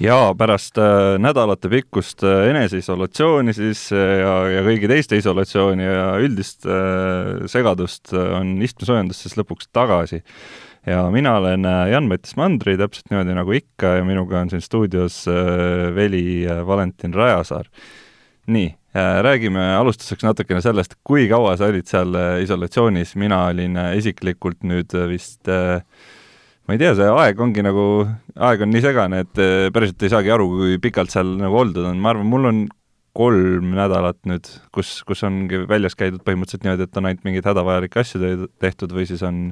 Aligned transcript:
ja 0.00 0.34
pärast 0.38 0.78
äh, 0.80 1.18
nädalate 1.20 1.68
pikkust 1.68 2.24
äh, 2.24 2.48
eneseisolatsiooni 2.50 3.52
siis 3.56 3.86
äh, 3.92 4.20
ja, 4.22 4.32
ja 4.56 4.64
kõigi 4.64 4.88
teiste 4.90 5.20
isolatsiooni 5.20 5.84
ja 5.84 6.08
üldist 6.22 6.66
äh, 6.68 7.44
segadust 7.50 8.14
äh, 8.16 8.32
on 8.38 8.56
istmesoojendus 8.64 9.22
siis 9.24 9.36
lõpuks 9.38 9.68
tagasi. 9.76 10.22
ja 10.88 11.04
mina 11.12 11.36
olen 11.36 11.68
äh, 11.68 11.90
Jan-Mattis 11.92 12.36
Mandri, 12.40 12.78
täpselt 12.80 13.10
niimoodi 13.12 13.36
nagu 13.36 13.56
ikka 13.56 13.98
ja 13.98 14.04
minuga 14.06 14.40
on 14.40 14.52
siin 14.52 14.64
stuudios 14.64 15.26
äh, 15.28 15.90
Veli 15.94 16.46
äh, 16.48 16.64
Valentin 16.66 17.14
Rajasaar. 17.14 17.68
nii 18.46 18.70
äh,, 18.96 19.20
räägime 19.22 19.74
alustuseks 19.76 20.24
natukene 20.24 20.62
sellest, 20.64 20.96
kui 21.04 21.28
kaua 21.28 21.58
sa 21.60 21.68
olid 21.68 21.86
seal 21.86 22.16
äh, 22.16 22.38
isolatsioonis, 22.46 23.14
mina 23.20 23.44
olin 23.52 23.76
äh, 23.76 23.92
isiklikult 24.00 24.64
nüüd 24.64 24.96
äh, 24.96 25.08
vist 25.12 25.48
äh, 25.48 25.84
ma 26.70 26.76
ei 26.76 26.78
tea, 26.78 26.92
see 26.94 27.06
aeg 27.10 27.40
ongi 27.42 27.64
nagu, 27.66 27.84
aeg 28.46 28.60
on 28.62 28.70
nii 28.70 28.82
segane, 28.84 29.24
et 29.24 29.40
eh, 29.42 29.70
päriselt 29.74 30.04
ei 30.06 30.12
saagi 30.12 30.30
aru, 30.30 30.44
kui 30.52 30.76
pikalt 30.78 31.10
seal 31.10 31.32
nagu 31.40 31.56
oldud 31.58 31.88
on, 31.88 31.98
ma 31.98 32.12
arvan, 32.12 32.28
mul 32.30 32.46
on 32.46 32.60
kolm 33.18 33.72
nädalat 33.74 34.20
nüüd, 34.30 34.46
kus, 34.70 34.92
kus 35.02 35.24
ongi 35.26 35.64
väljas 35.66 35.98
käidud 35.98 36.22
põhimõtteliselt 36.22 36.62
niimoodi, 36.62 36.86
et 36.86 37.00
on 37.00 37.08
ainult 37.10 37.26
mingeid 37.26 37.48
hädavajalikke 37.50 38.04
asju 38.04 38.30
tehtud 38.62 38.94
või 38.94 39.08
siis 39.10 39.24
on, 39.26 39.48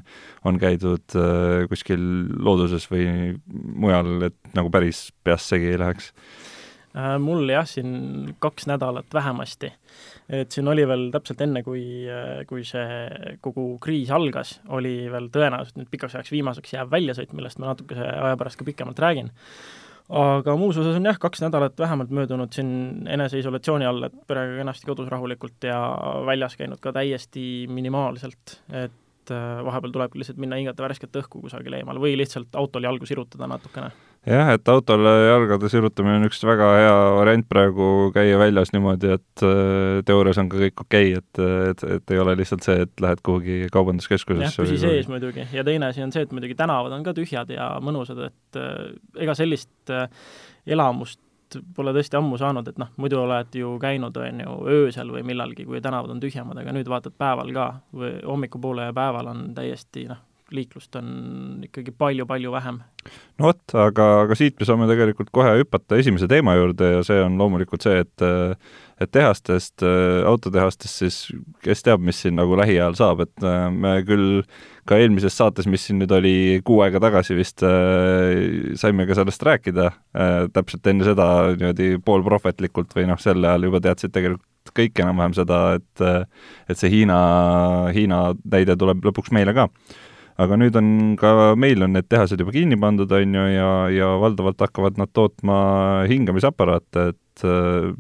on 0.47 0.61
käidud 0.63 1.19
äh, 1.19 1.65
kuskil 1.73 2.05
looduses 2.39 2.87
või 2.93 3.09
mujal, 3.51 4.15
et 4.31 4.39
nagu 4.55 4.71
päris 4.71 5.09
peast 5.27 5.51
segi 5.51 5.73
ei 5.73 5.83
läheks 5.83 6.13
äh,? 6.13 6.55
Mul 6.97 7.51
jah, 7.53 7.67
siin 7.69 8.35
kaks 8.41 8.67
nädalat 8.67 9.13
vähemasti. 9.15 9.69
Et 10.29 10.53
siin 10.53 10.69
oli 10.69 10.87
veel 10.89 11.09
täpselt 11.13 11.41
enne, 11.45 11.63
kui, 11.65 11.83
kui 12.49 12.65
see 12.67 13.37
kogu 13.45 13.67
kriis 13.83 14.11
algas, 14.13 14.59
oli 14.75 14.95
veel 15.13 15.29
tõenäoliselt 15.33 15.79
nüüd 15.81 15.91
pikaks 15.93 16.17
ajaks 16.17 16.33
viimaseks 16.33 16.75
jääv 16.75 16.91
väljasõit, 16.93 17.35
millest 17.37 17.61
ma 17.61 17.71
natukese 17.71 18.09
aja 18.09 18.41
pärast 18.41 18.61
ka 18.61 18.67
pikemalt 18.69 19.05
räägin. 19.05 19.31
aga 20.09 20.57
muus 20.57 20.77
osas 20.81 20.97
on 20.97 21.05
jah, 21.05 21.19
kaks 21.21 21.45
nädalat 21.45 21.79
vähemalt 21.79 22.11
möödunud 22.11 22.53
siin 22.57 23.09
eneseisolatsiooni 23.13 23.87
all, 23.87 24.09
et 24.09 24.21
perega 24.27 24.57
kenasti 24.57 24.89
kodus 24.89 25.09
rahulikult 25.13 25.69
ja 25.69 25.81
väljas 26.27 26.57
käinud 26.57 26.81
ka 26.81 26.93
täiesti 26.97 27.67
minimaalselt, 27.69 28.63
et 28.73 29.33
äh, 29.33 29.65
vahepeal 29.65 29.93
tulebki 29.93 30.23
lihtsalt 30.23 30.41
minna 30.41 30.57
hingata 30.57 30.89
värsket 30.89 31.21
õhku 31.21 31.45
kusagil 31.45 31.77
eemal 31.77 32.01
või 32.01 32.17
lihtsalt 32.17 32.57
autol 32.57 32.89
jalgu 32.89 33.09
sirutada 33.09 33.49
natukene 33.49 33.93
jah, 34.27 34.51
et 34.55 34.69
autole 34.69 35.13
jalgade 35.29 35.71
sirutamine 35.73 36.19
on 36.19 36.29
üks 36.29 36.43
väga 36.47 36.69
hea 36.79 36.97
variant 37.19 37.47
praegu 37.49 38.09
käia 38.15 38.41
väljas 38.41 38.73
niimoodi, 38.75 39.13
et 39.19 39.45
äh, 39.47 40.01
teoorias 40.09 40.41
on 40.43 40.51
ka 40.53 40.63
kõik 40.65 40.83
okei 40.85 41.15
okay,, 41.15 41.23
et, 41.23 41.43
et, 41.71 41.87
et 41.99 42.15
ei 42.15 42.23
ole 42.23 42.35
lihtsalt 42.41 42.67
see, 42.67 42.83
et 42.87 43.05
lähed 43.05 43.23
kuhugi 43.27 43.61
kaubanduskeskusesse. 43.75 44.51
jah, 44.51 44.67
püsi 44.67 44.81
sees 44.83 45.09
muidugi. 45.13 45.47
ja 45.53 45.65
teine 45.67 45.93
asi 45.93 46.05
on 46.05 46.13
see, 46.15 46.27
et 46.27 46.35
muidugi 46.35 46.59
tänavad 46.59 46.95
on 46.97 47.07
ka 47.07 47.15
tühjad 47.17 47.51
ja 47.55 47.71
mõnusad, 47.85 48.21
et 48.29 48.61
äh, 48.61 48.77
ega 49.25 49.39
sellist 49.39 49.95
äh, 49.95 50.09
elamust 50.67 51.21
pole 51.77 51.95
tõesti 51.97 52.19
ammu 52.19 52.37
saanud, 52.41 52.67
et 52.69 52.79
noh, 52.81 52.91
muidu 53.01 53.23
oled 53.23 53.55
ju 53.57 53.75
käinud, 53.81 54.17
on 54.21 54.43
ju, 54.45 54.57
öösel 54.69 55.13
või 55.15 55.23
millalgi, 55.25 55.65
kui 55.69 55.81
tänavad 55.85 56.13
on 56.13 56.21
tühjemad, 56.21 56.61
aga 56.61 56.75
nüüd 56.77 56.91
vaatad 56.91 57.17
päeval 57.19 57.53
ka 57.57 57.69
või 57.97 58.19
hommikupoole 58.21 58.91
ja 58.91 58.97
päeval 58.97 59.31
on 59.33 59.47
täiesti 59.57 60.05
noh, 60.11 60.21
liiklust 60.55 60.97
on 60.99 61.09
ikkagi 61.67 61.93
palju-palju 61.99 62.53
vähem. 62.53 62.81
no 63.39 63.49
vot, 63.51 63.63
aga, 63.77 64.07
aga 64.25 64.37
siit 64.39 64.59
me 64.61 64.69
saame 64.69 64.89
tegelikult 64.91 65.31
kohe 65.35 65.55
hüpata 65.61 65.99
esimese 66.01 66.29
teema 66.31 66.57
juurde 66.59 66.93
ja 66.97 67.03
see 67.07 67.21
on 67.25 67.39
loomulikult 67.41 67.85
see, 67.85 68.05
et 68.05 68.27
et 68.99 69.13
tehastest, 69.15 69.85
autotehastest 70.27 71.03
siis, 71.05 71.19
kes 71.63 71.85
teab, 71.87 72.03
mis 72.03 72.19
siin 72.19 72.35
nagu 72.35 72.57
lähiajal 72.59 72.97
saab, 72.99 73.23
et 73.23 73.47
me 73.71 73.93
küll 74.03 74.41
ka 74.89 74.99
eelmises 74.99 75.37
saates, 75.39 75.69
mis 75.71 75.85
siin 75.87 76.01
nüüd 76.03 76.13
oli 76.17 76.35
kuu 76.67 76.81
aega 76.83 76.99
tagasi 77.05 77.37
vist, 77.39 77.63
saime 78.83 79.07
ka 79.07 79.19
sellest 79.21 79.45
rääkida, 79.47 79.93
täpselt 80.57 80.91
enne 80.91 81.07
seda 81.07 81.29
niimoodi 81.53 81.93
poolprohvetlikult 82.03 82.99
või 82.99 83.07
noh, 83.13 83.23
sel 83.23 83.45
ajal 83.45 83.69
juba 83.69 83.85
teadsid 83.87 84.15
tegelikult 84.17 84.75
kõik 84.75 85.01
enam-vähem 85.01 85.33
seda, 85.37 85.61
et 85.79 86.03
et 86.69 86.77
see 86.81 86.91
Hiina, 86.93 87.19
Hiina 87.95 88.19
näide 88.51 88.77
tuleb 88.77 89.07
lõpuks 89.07 89.33
meile 89.33 89.55
ka 89.57 89.69
aga 90.39 90.59
nüüd 90.61 90.77
on 90.79 90.91
ka, 91.19 91.55
meil 91.59 91.83
on 91.83 91.97
need 91.97 92.09
tehased 92.11 92.41
juba 92.41 92.55
kinni 92.55 92.79
pandud, 92.81 93.11
on 93.11 93.39
ju, 93.41 93.47
ja, 93.55 93.71
ja 93.91 94.11
valdavalt 94.23 94.61
hakkavad 94.63 95.01
nad 95.01 95.11
tootma 95.17 95.57
hingamisaparaate, 96.11 97.09
et 97.13 97.47
äh, 97.49 97.91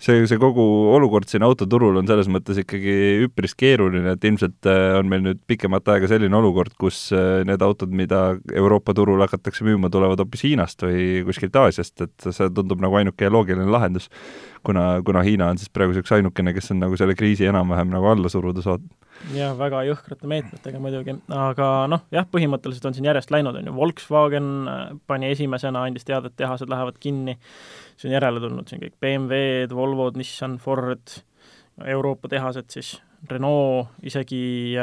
see, 0.00 0.24
see 0.28 0.40
kogu 0.40 0.64
olukord 0.94 1.28
siin 1.28 1.44
autoturul 1.46 2.00
on 2.00 2.08
selles 2.08 2.28
mõttes 2.32 2.58
ikkagi 2.62 2.94
üpris 3.26 3.56
keeruline, 3.58 4.16
et 4.16 4.24
ilmselt 4.24 4.68
äh, 4.70 4.96
on 4.98 5.10
meil 5.12 5.24
nüüd 5.26 5.42
pikemat 5.50 5.92
aega 5.92 6.08
selline 6.10 6.40
olukord, 6.40 6.72
kus 6.80 7.06
äh, 7.12 7.42
need 7.48 7.64
autod, 7.64 7.92
mida 7.92 8.24
Euroopa 8.54 8.96
turul 8.96 9.20
hakatakse 9.26 9.66
müüma, 9.68 9.92
tulevad 9.92 10.24
hoopis 10.24 10.46
Hiinast 10.48 10.86
või 10.86 11.20
kuskilt 11.28 11.56
Aasiast, 11.60 11.98
et 12.06 12.28
see 12.30 12.50
tundub 12.56 12.80
nagu 12.84 12.96
ainuke 13.00 13.28
loogiline 13.32 13.68
lahendus, 13.70 14.08
kuna, 14.64 15.02
kuna 15.06 15.22
Hiina 15.26 15.48
on 15.52 15.60
siis 15.60 15.72
praeguseks 15.74 16.12
ainukene, 16.16 16.54
kes 16.56 16.72
on 16.74 16.82
nagu 16.82 16.96
selle 17.00 17.16
kriisi 17.18 17.46
enam-vähem 17.50 17.92
nagu 17.92 18.08
alla 18.10 18.30
suruda 18.32 18.64
saanud 18.64 18.90
jah, 19.34 19.54
väga 19.58 19.84
jõhkrate 19.88 20.28
meetmetega 20.30 20.80
muidugi, 20.82 21.14
aga 21.32 21.68
noh, 21.90 22.04
jah, 22.14 22.26
põhimõtteliselt 22.30 22.88
on 22.90 22.96
siin 22.96 23.08
järjest 23.08 23.32
läinud, 23.34 23.56
on 23.60 23.70
ju, 23.70 23.74
Volkswagen 23.76 24.50
äh, 24.70 24.82
pani 25.08 25.30
esimesena, 25.32 25.84
andis 25.86 26.06
teada, 26.08 26.30
et 26.30 26.36
tehased 26.40 26.70
lähevad 26.70 26.98
kinni, 27.02 27.36
siis 27.94 28.10
on 28.10 28.16
järele 28.16 28.42
tulnud 28.42 28.68
siin 28.70 28.82
kõik 28.82 28.98
BMW-d, 29.02 29.74
Volvod, 29.76 30.18
Nissan, 30.20 30.58
Ford, 30.62 31.18
Euroopa 31.94 32.30
tehased 32.30 32.70
siis, 32.74 32.96
Renault, 33.30 33.94
isegi 34.04 34.76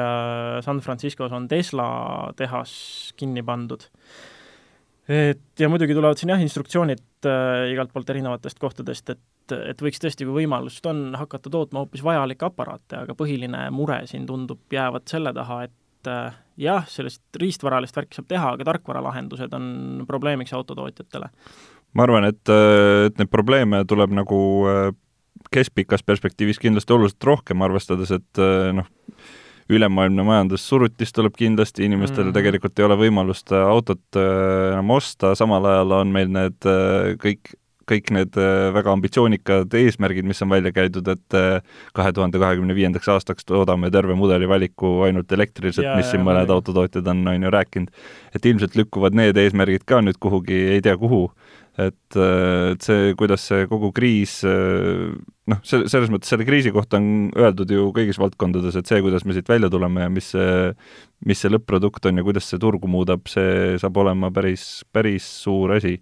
San 0.66 0.80
Franciscos 0.82 1.34
on 1.36 1.46
Tesla 1.48 2.32
tehas 2.36 2.72
kinni 3.20 3.44
pandud. 3.46 3.86
et 5.12 5.60
ja 5.60 5.70
muidugi 5.70 5.94
tulevad 5.94 6.18
siin 6.18 6.34
jah, 6.34 6.42
instruktsioonid 6.42 7.04
äh, 7.30 7.72
igalt 7.74 7.94
poolt 7.94 8.10
erinevatest 8.10 8.60
kohtadest, 8.60 9.10
et 9.10 9.22
et, 9.52 9.82
võiks 9.84 10.02
tõesti, 10.02 10.26
kui 10.28 10.42
võimalust 10.44 10.86
on, 10.90 11.12
hakata 11.18 11.52
tootma 11.52 11.84
hoopis 11.84 12.04
vajalikke 12.06 12.48
aparaate, 12.48 13.02
aga 13.04 13.16
põhiline 13.18 13.66
mure 13.76 14.02
siin 14.10 14.26
tundub 14.30 14.74
jäävat 14.74 15.12
selle 15.12 15.34
taha, 15.36 15.62
et 15.68 16.10
äh, 16.10 16.40
jah, 16.62 16.88
sellist 16.90 17.24
riistvaralist 17.42 17.98
värki 17.98 18.18
saab 18.18 18.30
teha, 18.32 18.56
aga 18.56 18.68
tarkvaralahendused 18.72 19.54
on 19.58 19.68
probleemiks 20.08 20.54
autotootjatele. 20.58 21.32
ma 21.94 22.08
arvan, 22.08 22.30
et, 22.32 22.44
äh, 22.50 23.08
et 23.10 23.20
neid 23.20 23.32
probleeme 23.32 23.84
tuleb 23.88 24.14
nagu 24.16 24.42
äh, 24.72 24.84
keskpikas 25.52 26.04
perspektiivis 26.08 26.62
kindlasti 26.62 26.94
oluliselt 26.96 27.28
rohkem, 27.28 27.64
arvestades, 27.66 28.12
et 28.14 28.40
noh, 28.78 28.86
ülemaailmne 29.70 30.24
majandussurutis 30.26 31.14
tuleb 31.14 31.38
kindlasti, 31.38 31.86
inimestel 31.86 32.30
mm. 32.30 32.36
tegelikult 32.38 32.80
ei 32.80 32.88
ole 32.88 33.00
võimalust 33.06 33.54
autot 33.56 34.20
enam 34.20 34.96
osta, 34.98 35.36
samal 35.38 35.66
ajal 35.70 35.98
on 36.02 36.14
meil 36.16 36.32
need 36.32 36.70
kõik 37.22 37.56
kõik 37.92 38.12
need 38.16 38.38
äh, 38.40 38.70
väga 38.76 38.94
ambitsioonikad 38.96 39.74
eesmärgid, 39.82 40.28
mis 40.28 40.42
on 40.44 40.52
välja 40.52 40.72
käidud, 40.76 41.08
et 41.12 41.38
äh, 41.38 41.80
kahe 41.98 42.14
tuhande 42.16 42.40
kahekümne 42.42 42.76
viiendaks 42.78 43.10
aastaks 43.12 43.48
toodame 43.48 43.92
terve 43.94 44.16
mudeli 44.18 44.50
valiku 44.50 45.02
ainult 45.08 45.32
elektriliselt, 45.32 45.90
mis 45.98 46.12
siin 46.12 46.26
mõned 46.28 46.52
autotootjad 46.54 47.08
on, 47.12 47.26
on 47.34 47.48
ju 47.48 47.54
rääkinud. 47.58 48.04
et 48.36 48.46
ilmselt 48.46 48.76
lükkuvad 48.80 49.18
need 49.18 49.38
eesmärgid 49.38 49.86
ka 49.88 50.02
nüüd 50.02 50.20
kuhugi, 50.22 50.60
ei 50.76 50.82
tea 50.82 50.98
kuhu 50.98 51.26
et, 51.90 52.18
äh, 52.18 52.72
et 52.74 52.86
see, 52.86 53.14
kuidas 53.20 53.44
see 53.50 53.68
kogu 53.72 53.92
kriis 53.96 54.42
noh, 54.44 55.60
see, 55.66 55.86
selles 55.92 56.12
mõttes 56.14 56.32
selle 56.32 56.46
kriisi 56.48 56.72
kohta 56.74 57.00
on 57.00 57.30
öeldud 57.38 57.72
ju 57.74 57.88
kõigis 57.96 58.20
valdkondades, 58.22 58.78
et 58.78 58.90
see, 58.90 59.02
kuidas 59.04 59.26
me 59.28 59.36
siit 59.36 59.50
välja 59.50 59.70
tuleme 59.74 60.06
ja 60.06 60.12
mis 60.14 60.32
see, 60.34 60.72
mis 61.28 61.42
see 61.42 61.52
lõpp-produkt 61.52 62.08
on 62.10 62.22
ja 62.22 62.26
kuidas 62.26 62.50
see 62.50 62.62
turgu 62.62 62.90
muudab, 62.92 63.26
see 63.32 63.78
saab 63.82 64.02
olema 64.04 64.32
päris, 64.34 64.66
päris 64.94 65.28
suur 65.44 65.76
asi. 65.78 65.98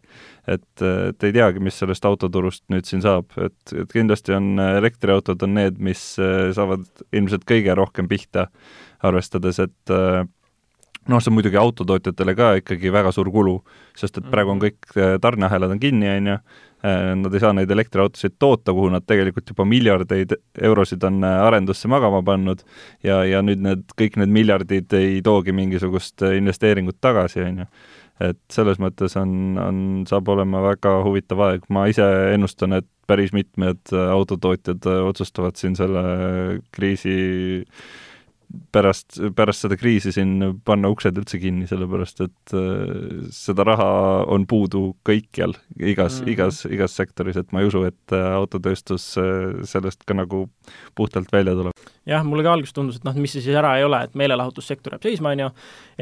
et, 0.49 0.83
et 0.83 1.27
ei 1.27 1.35
teagi, 1.35 1.61
mis 1.63 1.77
sellest 1.77 2.05
autoturust 2.09 2.65
nüüd 2.73 2.87
siin 2.89 3.03
saab, 3.05 3.31
et, 3.37 3.75
et 3.75 3.93
kindlasti 3.93 4.35
on 4.37 4.59
elektriautod 4.63 5.45
on 5.45 5.55
need, 5.59 5.79
mis 5.83 6.01
saavad 6.17 6.87
ilmselt 7.13 7.45
kõige 7.49 7.75
rohkem 7.77 8.09
pihta, 8.11 8.49
arvestades, 9.05 9.61
et 9.63 9.97
noh, 11.09 11.21
see 11.21 11.31
on 11.31 11.37
muidugi 11.39 11.59
autotootjatele 11.59 12.35
ka 12.37 12.53
ikkagi 12.61 12.93
väga 12.93 13.11
suur 13.15 13.31
kulu, 13.33 13.59
sest 13.97 14.21
et 14.21 14.31
praegu 14.31 14.55
on 14.55 14.61
mhm. 14.61 14.65
kõik 14.69 15.21
tarneahelad 15.21 15.75
on 15.75 15.81
kinni, 15.81 16.09
on 16.15 16.33
ju, 16.33 16.39
Äh, 16.83 17.15
nad 17.15 17.33
ei 17.35 17.41
saa 17.43 17.51
neid 17.51 17.71
elektriautosid 17.75 18.37
toota, 18.39 18.71
kuhu 18.71 18.87
nad 18.93 19.03
tegelikult 19.03 19.49
juba 19.51 19.65
miljardeid 19.67 20.31
eurosid 20.63 21.03
on 21.03 21.17
äh, 21.27 21.39
arendusse 21.43 21.89
magama 21.91 22.21
pannud 22.23 22.61
ja, 23.03 23.17
ja 23.27 23.41
nüüd 23.43 23.59
need, 23.65 23.81
kõik 23.99 24.15
need 24.21 24.31
miljardid 24.31 24.95
ei 24.95 25.17
toogi 25.25 25.51
mingisugust 25.57 26.23
äh, 26.23 26.37
investeeringut 26.39 26.95
tagasi, 27.03 27.43
on 27.43 27.59
ju. 27.65 27.67
et 28.29 28.39
selles 28.55 28.79
mõttes 28.79 29.17
on, 29.19 29.33
on, 29.59 29.81
saab 30.07 30.31
olema 30.31 30.63
väga 30.69 30.93
huvitav 31.03 31.43
aeg, 31.49 31.67
ma 31.67 31.83
ise 31.91 32.07
ennustan, 32.31 32.77
et 32.79 32.87
päris 33.11 33.35
mitmed 33.35 33.91
autotootjad 33.91 34.87
otsustavad 35.03 35.59
siin 35.59 35.75
selle 35.75 36.05
kriisi 36.71 37.17
pärast, 38.73 39.19
pärast 39.35 39.65
seda 39.65 39.77
kriisi 39.77 40.11
siin 40.13 40.39
panna 40.65 40.89
uksed 40.91 41.17
üldse 41.21 41.39
kinni, 41.41 41.67
sellepärast 41.69 42.23
et 42.25 42.53
äh, 42.57 43.27
seda 43.33 43.65
raha 43.67 43.89
on 44.31 44.45
puudu 44.49 44.95
kõikjal, 45.07 45.53
igas 45.77 46.19
mm, 46.19 46.25
-hmm. 46.25 46.31
igas, 46.33 46.63
igas 46.65 46.95
sektoris, 46.97 47.37
et 47.37 47.51
ma 47.53 47.61
ei 47.61 47.69
usu, 47.69 47.83
et 47.89 48.15
äh, 48.15 48.31
autotööstus 48.33 49.11
äh, 49.21 49.61
sellest 49.69 50.05
ka 50.05 50.17
nagu 50.17 50.47
puhtalt 50.95 51.31
välja 51.33 51.53
tuleb. 51.57 51.85
jah, 52.05 52.25
mulle 52.25 52.43
ka 52.43 52.53
alguses 52.53 52.73
tundus, 52.73 52.97
et 52.97 53.05
noh, 53.05 53.15
mis 53.15 53.33
see 53.37 53.45
siis 53.45 53.55
ära 53.55 53.77
ei 53.77 53.85
ole, 53.85 54.01
et 54.03 54.17
meelelahutussektor 54.17 54.97
jääb 54.97 55.05
seisma, 55.05 55.35
on 55.37 55.45
ju, 55.45 55.49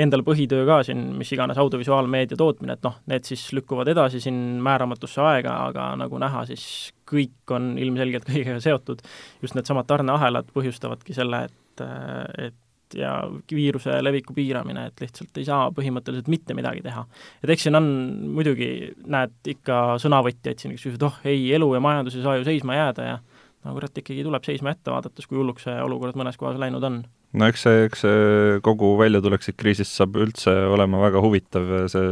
endal 0.06 0.24
põhitöö 0.24 0.66
ka 0.66 0.82
siin, 0.88 1.04
mis 1.20 1.32
iganes 1.36 1.58
audiovisuaalmeedia 1.58 2.38
tootmine, 2.40 2.80
et 2.80 2.84
noh, 2.84 3.00
need 3.12 3.28
siis 3.28 3.50
lükkuvad 3.54 3.92
edasi 3.92 4.24
siin 4.24 4.40
määramatusse 4.64 5.22
aega, 5.22 5.60
aga 5.68 5.94
nagu 6.00 6.20
näha, 6.20 6.46
siis 6.48 6.94
kõik 7.08 7.56
on 7.56 7.76
ilmselgelt 7.80 8.28
kõigega 8.28 8.60
seotud. 8.64 9.04
just 9.42 9.56
needsamad 9.56 9.88
tarneahelad 9.88 10.52
põhjustavadki 10.56 11.14
selle, 11.14 11.46
et 11.46 11.67
et, 11.84 12.48
et 12.48 12.64
ja 12.96 13.12
viiruse 13.52 13.98
leviku 14.04 14.36
piiramine, 14.36 14.88
et 14.88 15.02
lihtsalt 15.04 15.40
ei 15.40 15.48
saa 15.48 15.68
põhimõtteliselt 15.76 16.30
mitte 16.32 16.56
midagi 16.56 16.84
teha. 16.86 17.04
et 17.44 17.52
eks 17.52 17.68
siin 17.68 17.76
on 17.80 17.90
muidugi, 18.38 18.94
näed 19.06 19.52
ikka 19.56 19.98
sõnavõtjaid 20.04 20.62
siin, 20.62 20.76
kes 20.78 20.88
ütlevad, 20.94 21.10
oh 21.10 21.28
ei, 21.28 21.50
elu 21.58 21.74
ja 21.76 21.84
majandus 21.84 22.16
ei 22.16 22.24
saa 22.24 22.38
ju 22.40 22.48
seisma 22.48 22.78
jääda 22.78 23.10
ja 23.10 23.20
no 23.66 23.76
kurat, 23.76 23.98
ikkagi 24.00 24.24
tuleb 24.24 24.48
seisma 24.48 24.72
jätta, 24.72 24.96
vaadates, 24.96 25.28
kui 25.28 25.40
hulluks 25.40 25.68
see 25.68 25.76
olukord 25.84 26.16
mõnes 26.20 26.40
kohas 26.40 26.60
läinud 26.62 26.84
on 26.88 27.02
no 27.38 27.50
eks 27.52 27.66
see, 27.68 27.84
eks 27.90 28.06
see 28.06 28.58
kogu 28.66 28.94
väljatulek 29.02 29.44
siit 29.44 29.58
kriisist 29.60 29.98
saab 29.98 30.16
üldse 30.22 30.54
olema 30.72 31.02
väga 31.04 31.22
huvitav, 31.24 31.68
see 31.92 32.08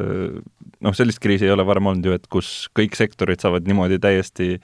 noh, 0.84 0.96
sellist 0.98 1.22
kriisi 1.24 1.48
ei 1.48 1.56
ole 1.56 1.66
varem 1.68 1.88
olnud 1.92 2.10
ju, 2.10 2.18
et 2.18 2.28
kus 2.32 2.68
kõik 2.76 2.98
sektorid 3.00 3.42
saavad 3.42 3.68
niimoodi 3.70 4.02
täiesti 4.04 4.58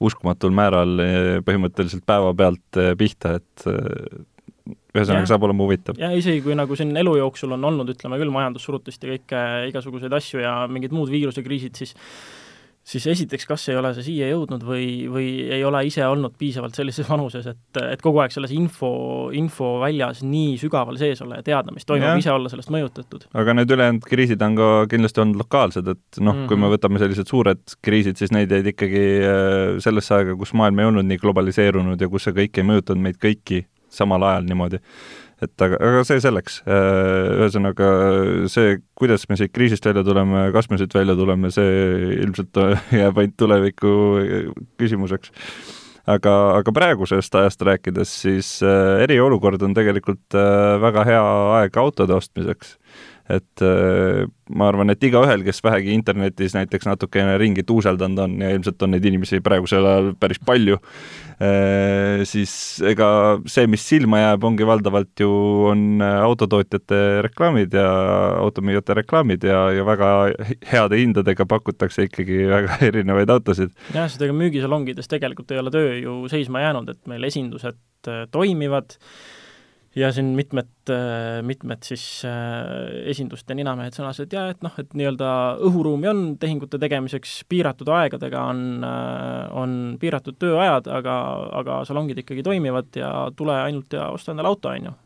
uskumatul 0.00 0.54
määral 0.56 0.96
põhimõtteliselt 1.44 2.06
päevapealt 2.08 2.80
pihta, 2.98 3.36
et 3.42 3.68
ühesõnaga, 4.94 5.28
saab 5.30 5.46
olema 5.48 5.66
huvitav. 5.66 5.98
ja 6.00 6.10
isegi 6.16 6.42
kui 6.44 6.58
nagu 6.58 6.76
siin 6.78 6.92
elu 6.96 7.16
jooksul 7.22 7.56
on 7.56 7.70
olnud, 7.70 7.94
ütleme 7.94 8.20
küll, 8.20 8.34
majandussurutist 8.34 9.06
ja 9.06 9.16
kõike, 9.16 9.46
igasuguseid 9.70 10.14
asju 10.20 10.44
ja 10.44 10.54
mingid 10.70 10.94
muud 10.96 11.12
viirusekriisid, 11.12 11.82
siis 11.82 11.96
siis 12.90 13.06
esiteks, 13.06 13.44
kas 13.46 13.68
ei 13.70 13.76
ole 13.78 13.92
see 13.96 14.06
siia 14.06 14.28
jõudnud 14.30 14.62
või, 14.66 14.86
või 15.12 15.26
ei 15.52 15.62
ole 15.66 15.82
ise 15.86 16.02
olnud 16.08 16.34
piisavalt 16.40 16.76
sellises 16.78 17.08
vanuses, 17.08 17.46
et, 17.52 17.80
et 17.82 18.02
kogu 18.02 18.22
aeg 18.22 18.32
selles 18.34 18.52
info, 18.56 18.90
infoväljas 19.36 20.22
nii 20.26 20.56
sügaval 20.60 20.98
sees 21.00 21.20
olla 21.24 21.40
ja 21.40 21.46
teada, 21.46 21.74
mis 21.76 21.86
toimub, 21.88 22.18
ise 22.20 22.32
olla 22.32 22.50
sellest 22.52 22.72
mõjutatud. 22.72 23.28
aga 23.36 23.56
need 23.58 23.74
ülejäänud 23.76 24.06
kriisid 24.08 24.42
on 24.46 24.56
ka 24.58 24.70
kindlasti 24.90 25.24
olnud 25.24 25.42
lokaalsed, 25.44 25.92
et 25.92 26.20
noh 26.20 26.34
mm, 26.34 26.38
-hmm. 26.38 26.48
kui 26.48 26.56
me 26.56 26.66
mhm. 26.66 26.76
võtame 26.76 27.02
sellised 27.02 27.30
suured 27.30 27.76
kriisid, 27.84 28.18
siis 28.20 28.32
neid 28.34 28.50
jäid 28.50 28.72
ikkagi 28.72 29.04
äh, 29.20 29.76
sellesse 29.84 30.16
aega, 30.16 30.38
kus 30.40 30.54
maailm 30.56 30.80
ei 30.80 30.90
olnud 30.90 31.06
nii 31.10 31.20
globaliseerunud 31.20 32.00
ja 32.00 32.08
kus 32.08 32.26
see 32.26 32.36
kõik 32.42 32.58
ei 32.58 32.66
mõjutanud 32.72 33.10
meid 33.10 33.20
kõiki 33.20 33.66
samal 33.90 34.24
ajal 34.28 34.46
niimoodi. 34.48 34.80
et 35.40 35.62
aga, 35.64 35.78
aga 35.80 36.04
see 36.04 36.20
selleks. 36.20 36.60
Äh, 36.68 37.30
ühesõnaga 37.40 37.90
see, 38.52 38.78
kuidas 38.98 39.24
me 39.30 39.38
siit 39.40 39.54
kriisist 39.56 39.86
välja 39.88 40.04
tuleme, 40.04 40.50
kas 40.52 40.68
me 40.70 40.76
siit 40.80 40.94
välja 40.94 41.16
tuleme, 41.16 41.52
see 41.54 42.16
ilmselt 42.20 42.60
jääb 43.02 43.20
ainult 43.22 43.38
tuleviku 43.40 43.92
küsimuseks 44.80 45.32
aga, 46.08 46.34
aga 46.60 46.74
praegusest 46.74 47.34
ajast 47.40 47.62
rääkides, 47.66 48.12
siis 48.24 48.50
äh, 48.64 49.02
eriolukord 49.04 49.62
on 49.66 49.74
tegelikult 49.76 50.36
äh, 50.36 50.76
väga 50.82 51.04
hea 51.08 51.22
aeg 51.60 51.80
autode 51.80 52.16
ostmiseks 52.16 52.76
et 53.36 53.64
äh, 53.64 54.26
ma 54.50 54.68
arvan, 54.70 54.90
et 54.92 55.04
igaühel, 55.06 55.44
kes 55.46 55.62
vähegi 55.64 55.94
internetis 55.94 56.54
näiteks 56.56 56.88
natukene 56.88 57.36
ringi 57.40 57.64
tuuseldanud 57.66 58.24
on 58.24 58.36
ja 58.42 58.50
ilmselt 58.54 58.82
on 58.82 58.94
neid 58.94 59.06
inimesi 59.06 59.40
praegusel 59.44 59.86
ajal 59.86 60.10
päris 60.20 60.40
palju, 60.46 60.78
äh, 61.38 62.24
siis 62.28 62.52
ega 62.90 63.10
see, 63.50 63.68
mis 63.70 63.84
silma 63.86 64.22
jääb, 64.24 64.46
ongi 64.48 64.66
valdavalt 64.66 65.22
ju, 65.22 65.30
on 65.70 66.02
autotootjate 66.02 67.00
reklaamid 67.28 67.76
ja 67.78 67.88
automüüjate 68.42 68.98
reklaamid 69.02 69.46
ja, 69.46 69.62
ja 69.76 69.86
väga 69.86 70.10
heade 70.72 71.00
hindadega 71.00 71.46
pakutakse 71.50 72.08
ikkagi 72.08 72.44
väga 72.50 72.80
erinevaid 72.90 73.32
autosid. 73.32 73.74
jah, 73.94 74.08
sest 74.10 74.22
ega 74.26 74.36
müügisalongides 74.36 75.10
tegelikult 75.10 75.52
ei 75.54 75.62
ole 75.62 75.74
töö 75.74 75.94
ju 76.00 76.16
seisma 76.32 76.64
jäänud, 76.64 76.90
et 76.94 77.10
meil 77.10 77.28
esindused 77.30 77.78
äh, 78.10 78.24
toimivad, 78.32 78.98
ja 79.96 80.12
siin 80.14 80.26
mitmed, 80.38 80.70
mitmed 81.42 81.82
siis 81.82 82.04
äh, 82.28 83.08
esinduste 83.10 83.54
ninamehed 83.58 83.96
sõnasid, 83.96 84.28
et 84.28 84.36
jaa, 84.36 84.46
et 84.54 84.62
noh, 84.62 84.74
et 84.78 84.94
nii-öelda 84.94 85.30
õhuruumi 85.66 86.10
on 86.10 86.22
tehingute 86.40 86.78
tegemiseks, 86.78 87.40
piiratud 87.50 87.90
aegadega 87.96 88.44
on, 88.52 88.64
äh, 88.86 89.44
on 89.58 89.76
piiratud 90.00 90.38
tööajad, 90.38 90.90
aga, 90.94 91.16
aga 91.62 91.82
salongid 91.88 92.22
ikkagi 92.22 92.46
toimivad 92.46 93.00
ja 93.00 93.12
tule 93.36 93.56
ainult 93.66 93.98
ja 93.98 94.10
osta 94.14 94.34
endale 94.34 94.52
auto, 94.52 94.70
on 94.70 94.90
ju. 94.90 94.96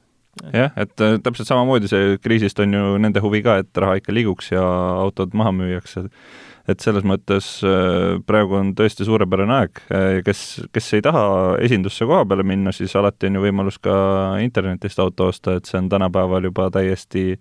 jah, 0.53 0.73
et 0.77 1.01
äh, 1.01 1.17
täpselt 1.25 1.49
samamoodi 1.49 1.89
see 1.89 2.19
kriisist 2.21 2.61
on 2.61 2.77
ju 2.77 2.97
nende 3.01 3.25
huvi 3.25 3.41
ka, 3.47 3.63
et 3.65 3.85
raha 3.85 3.97
ikka 4.03 4.13
liiguks 4.13 4.53
ja 4.53 4.65
autod 5.01 5.33
maha 5.33 5.55
müüakse 5.55 6.05
et 6.05 6.13
selles 6.81 7.05
mõttes 7.07 7.49
äh, 7.67 8.17
praegu 8.27 8.57
on 8.57 8.73
tõesti 8.77 9.05
suurepärane 9.05 9.57
aeg, 9.59 9.83
äh, 9.93 10.19
kes, 10.25 10.65
kes 10.73 10.91
ei 10.97 11.05
taha 11.05 11.25
esindusse 11.65 12.09
koha 12.09 12.25
peale 12.29 12.47
minna, 12.47 12.73
siis 12.73 12.95
alati 12.97 13.29
on 13.29 13.39
ju 13.39 13.45
võimalus 13.45 13.79
ka 13.85 13.95
internetist 14.45 15.01
auto 15.03 15.29
osta, 15.33 15.59
et 15.59 15.69
see 15.69 15.79
on 15.83 15.91
tänapäeval 15.93 16.49
juba 16.49 16.71
täiesti, 16.73 17.35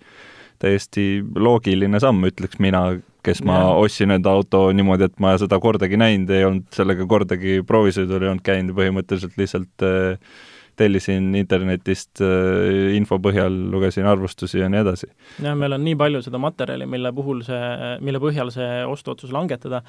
täiesti 0.59 1.07
loogiline 1.35 2.01
samm, 2.03 2.27
ütleks 2.27 2.59
mina, 2.63 2.85
kes 3.23 3.39
ma 3.47 3.61
ja. 3.61 3.75
ostsin 3.85 4.11
enda 4.11 4.33
auto 4.35 4.65
niimoodi, 4.75 5.07
et 5.07 5.21
ma 5.23 5.37
seda 5.39 5.59
kordagi 5.63 5.99
näinud 5.99 6.33
ei 6.35 6.47
olnud, 6.49 6.67
sellega 6.75 7.07
kordagi 7.07 7.61
proovisõidul 7.67 8.27
ei 8.27 8.33
olnud 8.33 8.43
käinud, 8.43 8.75
põhimõtteliselt 8.75 9.39
lihtsalt 9.39 9.87
äh, 9.87 10.35
tellisin 10.79 11.31
internetist 11.37 12.21
äh, 12.23 12.93
info 12.97 13.19
põhjal, 13.23 13.55
lugesin 13.73 14.07
arvustusi 14.09 14.61
ja 14.61 14.69
nii 14.71 14.81
edasi. 14.83 15.09
jah, 15.43 15.57
meil 15.59 15.77
on 15.77 15.85
nii 15.85 15.97
palju 15.99 16.23
seda 16.25 16.41
materjali, 16.41 16.87
mille 16.89 17.13
puhul 17.15 17.43
see, 17.47 17.63
mille 18.05 18.21
põhjal 18.23 18.53
see 18.53 18.83
ostuotsus 18.89 19.33
langetada, 19.35 19.83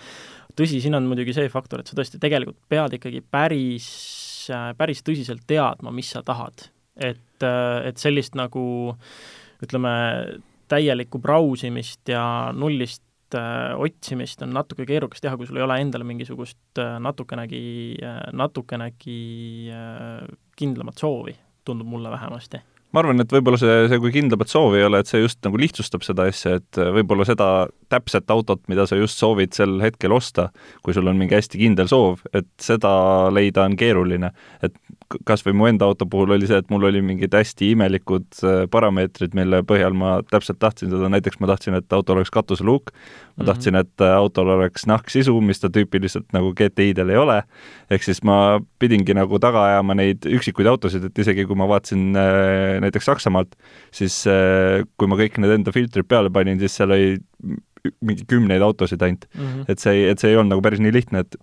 tõsi, 0.58 0.80
siin 0.84 0.98
on 0.98 1.08
muidugi 1.10 1.36
see 1.36 1.50
faktor, 1.52 1.82
et 1.82 1.90
sa 1.90 1.98
tõesti 1.98 2.20
tegelikult 2.22 2.60
pead 2.70 2.98
ikkagi 2.98 3.22
päris, 3.24 3.88
päris 4.78 5.04
tõsiselt 5.06 5.46
teadma, 5.48 5.94
mis 5.94 6.12
sa 6.14 6.24
tahad. 6.26 6.70
et, 6.94 7.42
et 7.42 7.98
sellist 7.98 8.36
nagu 8.38 8.64
ütleme, 9.64 9.94
täielikku 10.70 11.20
brausimist 11.22 12.08
ja 12.08 12.52
nullist 12.56 13.02
äh, 13.36 13.74
otsimist 13.80 14.42
on 14.44 14.54
natuke 14.56 14.86
keerukas 14.88 15.22
teha, 15.22 15.36
kui 15.36 15.48
sul 15.48 15.60
ei 15.60 15.66
ole 15.66 15.78
endal 15.82 16.06
mingisugust 16.08 16.80
äh, 16.80 16.96
natukenegi 17.02 17.64
äh,, 18.02 18.20
natukenegi 18.36 19.20
äh, 19.74 20.24
kindlamat 20.58 21.00
soovi, 21.00 21.34
tundub 21.64 21.88
mulle 21.90 22.12
vähemasti. 22.12 22.60
Ma 22.94 23.02
arvan, 23.02 23.18
et 23.24 23.32
võib-olla 23.34 23.58
see, 23.58 23.88
see, 23.90 23.98
kui 24.02 24.12
kindlamat 24.14 24.50
soovi 24.52 24.78
ei 24.78 24.86
ole, 24.86 25.00
et 25.02 25.10
see 25.10 25.24
just 25.24 25.40
nagu 25.42 25.58
lihtsustab 25.58 26.04
seda 26.06 26.28
asja, 26.30 26.60
et 26.60 26.78
võib-olla 26.94 27.26
seda 27.26 27.48
täpset 27.94 28.30
autot, 28.34 28.62
mida 28.68 28.88
sa 28.90 28.98
just 28.98 29.20
soovid 29.22 29.54
sel 29.56 29.78
hetkel 29.84 30.14
osta, 30.16 30.50
kui 30.84 30.96
sul 30.96 31.08
on 31.10 31.20
mingi 31.20 31.38
hästi 31.38 31.60
kindel 31.60 31.90
soov, 31.90 32.24
et 32.34 32.50
seda 32.62 32.94
leida 33.34 33.64
on 33.64 33.78
keeruline. 33.80 34.32
et 34.62 34.76
kas 35.28 35.44
või 35.46 35.54
mu 35.56 35.68
enda 35.68 35.86
auto 35.86 36.06
puhul 36.10 36.34
oli 36.34 36.48
see, 36.48 36.58
et 36.60 36.70
mul 36.72 36.86
oli 36.88 37.00
mingid 37.04 37.34
hästi 37.36 37.70
imelikud 37.74 38.40
äh, 38.42 38.64
parameetrid, 38.72 39.34
mille 39.36 39.60
põhjal 39.66 39.96
ma 39.96 40.16
täpselt 40.30 40.58
tahtsin 40.62 40.90
seda, 40.92 41.10
näiteks 41.12 41.40
ma 41.42 41.50
tahtsin, 41.50 41.76
et 41.78 41.92
autol 41.94 42.18
oleks 42.18 42.32
katuseluuk, 42.34 42.90
ma 42.90 42.98
-hmm. 42.98 43.46
tahtsin, 43.50 43.78
et 43.80 44.00
äh, 44.00 44.14
autol 44.16 44.48
oleks 44.56 44.86
nahksisu, 44.90 45.36
mis 45.40 45.60
ta 45.60 45.68
tüüpiliselt 45.68 46.32
nagu 46.32 46.52
GTI-del 46.54 47.14
ei 47.14 47.20
ole, 47.20 47.42
ehk 47.90 48.02
siis 48.02 48.22
ma 48.24 48.60
pidingi 48.78 49.14
nagu 49.14 49.38
taga 49.38 49.64
ajama 49.70 49.94
neid 49.94 50.26
üksikuid 50.26 50.66
autosid, 50.70 51.04
et 51.04 51.18
isegi 51.18 51.46
kui 51.46 51.56
ma 51.56 51.68
vaatasin 51.68 52.16
äh, 52.16 52.80
näiteks 52.80 53.04
Saksamaalt, 53.04 53.54
siis 53.92 54.24
kui 54.96 55.08
ma 55.08 55.16
kõik 55.16 55.38
need 55.38 55.50
enda 55.50 55.72
filtrid 55.72 56.08
peale 56.08 56.30
panin, 56.30 56.58
siis 56.58 56.76
seal 56.76 56.90
oli 56.90 57.18
mingi 58.00 58.24
kümneid 58.28 58.62
autosid 58.64 59.02
ainult 59.04 59.26
mm. 59.34 59.42
-hmm. 59.42 59.64
et 59.68 59.82
see 59.82 59.92
ei, 59.92 60.06
et 60.12 60.22
see 60.22 60.32
ei 60.32 60.38
olnud 60.40 60.54
nagu 60.54 60.64
päris 60.64 60.80
nii 60.80 60.92
lihtne, 60.94 61.24
et 61.24 61.36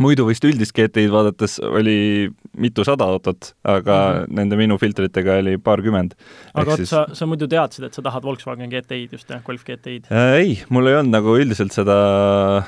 muidu 0.00 0.24
vist 0.28 0.44
üldist 0.48 0.72
GT-d 0.76 1.10
vaadates 1.12 1.58
oli 1.64 2.30
mitusada 2.60 3.04
autot, 3.04 3.52
aga 3.64 3.96
mm 3.98 4.18
-hmm. 4.18 4.34
nende 4.38 4.56
minu 4.56 4.78
filtritega 4.80 5.38
oli 5.42 5.58
paarkümmend. 5.58 6.14
aga 6.54 6.70
oot 6.70 6.76
siis..., 6.76 6.90
sa, 6.90 7.06
sa 7.12 7.26
muidu 7.26 7.48
teadsid, 7.48 7.84
et 7.84 7.94
sa 7.94 8.02
tahad 8.02 8.24
Volkswagen 8.24 8.70
GT-d 8.70 9.12
just, 9.12 9.30
jah, 9.30 9.42
Golf 9.44 9.64
GT-d 9.64 10.08
äh,? 10.10 10.34
ei, 10.40 10.58
mul 10.68 10.86
ei 10.86 10.96
olnud 10.96 11.12
nagu 11.12 11.36
üldiselt 11.36 11.72
seda 11.72 12.64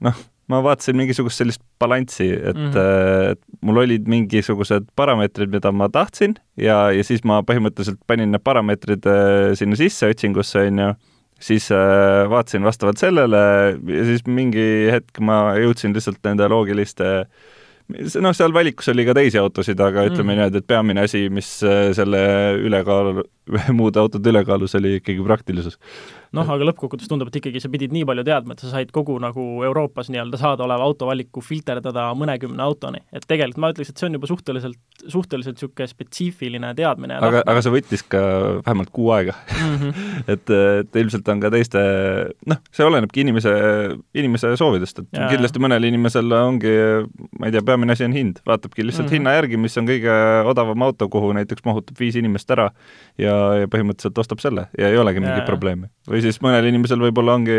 noh, 0.00 0.22
ma 0.50 0.60
vaatasin 0.64 0.96
mingisugust 0.98 1.40
sellist 1.40 1.62
balanssi, 1.80 2.28
et 2.32 2.56
mm, 2.56 2.70
-hmm. 2.70 3.32
et 3.32 3.40
mul 3.60 3.80
olid 3.84 4.08
mingisugused 4.08 4.90
parameetrid, 4.96 5.50
mida 5.50 5.72
ma 5.72 5.88
tahtsin 5.88 6.34
ja, 6.56 6.90
ja 6.90 7.04
siis 7.04 7.24
ma 7.24 7.42
põhimõtteliselt 7.42 8.02
panin 8.06 8.34
need 8.34 8.44
parameetrid 8.44 9.06
äh, 9.06 9.54
sinna 9.54 9.76
sisse 9.76 10.10
otsingusse, 10.10 10.66
on 10.68 10.78
ju 10.78 10.94
siis 11.40 11.70
äh, 11.74 12.24
vaatasin 12.30 12.64
vastavalt 12.64 13.00
sellele 13.00 13.42
ja 13.74 14.06
siis 14.06 14.24
mingi 14.26 14.88
hetk 14.92 15.20
ma 15.24 15.56
jõudsin 15.58 15.94
lihtsalt 15.96 16.22
nende 16.24 16.48
loogiliste 16.50 17.10
noh, 17.92 18.32
seal 18.36 18.54
valikus 18.54 18.88
oli 18.92 19.04
ka 19.06 19.14
teisi 19.16 19.40
autosid, 19.40 19.80
aga 19.80 20.06
ütleme 20.08 20.32
mm. 20.32 20.38
niimoodi, 20.38 20.62
et 20.62 20.68
peamine 20.68 21.04
asi, 21.04 21.26
mis 21.32 21.50
äh, 21.66 21.90
selle 21.96 22.22
ülekaal, 22.64 23.24
muude 23.78 24.00
autode 24.00 24.30
ülekaalus 24.30 24.74
oli 24.80 24.98
ikkagi 25.00 25.24
praktilisus 25.24 25.78
noh, 26.34 26.50
aga 26.54 26.66
lõppkokkuvõttes 26.68 27.10
tundub, 27.10 27.30
et 27.30 27.38
ikkagi 27.40 27.62
sa 27.62 27.70
pidid 27.72 27.94
nii 27.94 28.04
palju 28.08 28.24
teadma, 28.26 28.56
et 28.56 28.64
sa 28.64 28.70
said 28.72 28.90
kogu 28.94 29.16
nagu 29.22 29.44
Euroopas 29.66 30.10
nii-öelda 30.12 30.38
saadaoleva 30.40 30.86
autovaliku 30.88 31.42
filterdada 31.44 32.06
mõnekümne 32.18 32.62
autoni. 32.64 33.02
et 33.12 33.26
tegelikult 33.28 33.60
ma 33.62 33.70
ütleks, 33.74 33.92
et 33.92 34.00
see 34.00 34.08
on 34.08 34.18
juba 34.18 34.30
suhteliselt, 34.30 34.78
suhteliselt 35.06 35.58
niisugune 35.58 35.88
spetsiifiline 35.90 36.72
teadmine. 36.78 37.18
aga, 37.28 37.42
aga 37.46 37.64
see 37.64 37.74
võttis 37.74 38.04
ka 38.08 38.22
vähemalt 38.64 38.90
kuu 38.94 39.10
aega 39.14 39.34
mm. 39.34 39.76
-hmm. 39.76 40.10
et, 40.34 40.54
et 40.80 41.00
ilmselt 41.04 41.28
on 41.28 41.42
ka 41.44 41.52
teiste, 41.54 41.84
noh, 42.50 42.62
see 42.74 42.86
olenebki 42.86 43.24
inimese, 43.24 43.54
inimese 44.14 44.54
soovidest, 44.60 45.04
et 45.04 45.20
ja, 45.20 45.28
kindlasti 45.32 45.62
mõnel 45.62 45.88
inimesel 45.90 46.32
ongi, 46.40 46.74
ma 47.38 47.50
ei 47.50 47.54
tea, 47.54 47.62
peamine 47.62 47.94
asi 47.94 48.08
on 48.08 48.16
hind, 48.16 48.42
vaatabki 48.46 48.86
lihtsalt 48.86 49.06
mm 49.06 49.10
-hmm. 49.10 49.20
hinna 49.20 49.36
järgi, 49.38 49.60
mis 49.60 49.78
on 49.78 49.88
kõige 49.88 50.18
odavam 50.50 50.82
auto, 50.82 51.08
kuhu 51.08 51.32
näiteks 51.32 51.64
mahutab 51.64 51.98
viis 52.00 52.16
inimest 52.16 52.50
ära 52.50 52.70
ja, 53.18 53.33
ja 53.60 53.68
põhimõtteliselt 53.70 54.18
ostab 54.24 54.42
selle 54.44 54.68
ja 54.78 54.90
ei 54.90 54.98
olegi 55.00 55.22
mingit 55.24 55.46
probleemi. 55.48 55.90
või 56.10 56.22
siis 56.24 56.40
mõnel 56.44 56.70
inimesel 56.70 57.02
võib-olla 57.02 57.38
ongi 57.38 57.58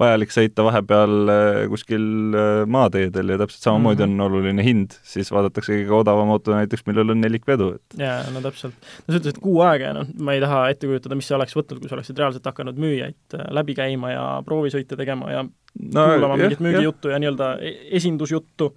vajalik 0.00 0.32
sõita 0.32 0.64
vahepeal 0.64 1.32
äh, 1.32 1.58
kuskil 1.70 2.04
äh, 2.36 2.62
maateedel 2.70 3.34
ja 3.34 3.38
täpselt 3.42 3.66
samamoodi 3.66 4.04
mm 4.04 4.14
-hmm. 4.14 4.22
on 4.22 4.26
oluline 4.26 4.64
hind, 4.64 4.96
siis 5.02 5.30
vaadatakse 5.32 5.74
kõige 5.74 5.96
odavam 6.00 6.32
auto 6.32 6.54
näiteks, 6.56 6.86
millel 6.88 7.14
on 7.14 7.20
nelikvedu, 7.20 7.72
et 7.76 8.00
jaa, 8.00 8.22
no 8.34 8.42
täpselt. 8.44 8.74
no 8.80 9.12
sa 9.12 9.20
ütlesid 9.20 9.42
kuu 9.44 9.60
aega 9.66 9.90
ja 9.90 9.98
noh, 10.00 10.08
ma 10.18 10.36
ei 10.36 10.42
taha 10.44 10.62
ette 10.72 10.88
kujutada, 10.88 11.18
mis 11.18 11.28
sa 11.28 11.36
oleks 11.36 11.56
võtnud, 11.56 11.82
kui 11.82 11.92
sa 11.92 11.98
oleksid 11.98 12.18
reaalselt 12.18 12.50
hakanud 12.52 12.80
müüjaid 12.80 13.36
äh, 13.36 13.46
läbi 13.60 13.76
käima 13.76 14.14
ja 14.14 14.26
proovisõite 14.46 14.96
tegema 14.96 15.30
ja 15.32 15.44
no, 15.44 16.08
kuulama 16.14 16.36
mingit 16.36 16.64
müügijuttu 16.64 17.12
ja 17.12 17.20
nii-öelda 17.22 17.54
e-, 17.60 17.76
esindusjuttu 18.00 18.74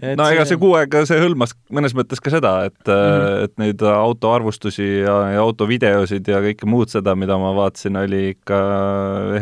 Et 0.00 0.16
no 0.16 0.26
ega 0.32 0.44
see 0.48 0.58
kuu 0.60 0.74
aega, 0.78 1.02
see 1.08 1.20
hõlmas 1.20 1.54
mõnes 1.72 1.94
mõttes 1.96 2.22
ka 2.22 2.32
seda, 2.32 2.52
et 2.68 2.88
mm, 2.88 2.94
-hmm. 2.94 3.44
et 3.46 3.54
neid 3.62 3.82
autoarvustusi 3.86 4.88
ja, 5.04 5.16
ja 5.34 5.42
autovideosid 5.44 6.28
ja 6.28 6.40
kõike 6.44 6.68
muud 6.68 6.92
seda, 6.92 7.14
mida 7.16 7.38
ma 7.40 7.52
vaatasin, 7.56 8.00
oli 8.00 8.22
ikka 8.34 8.60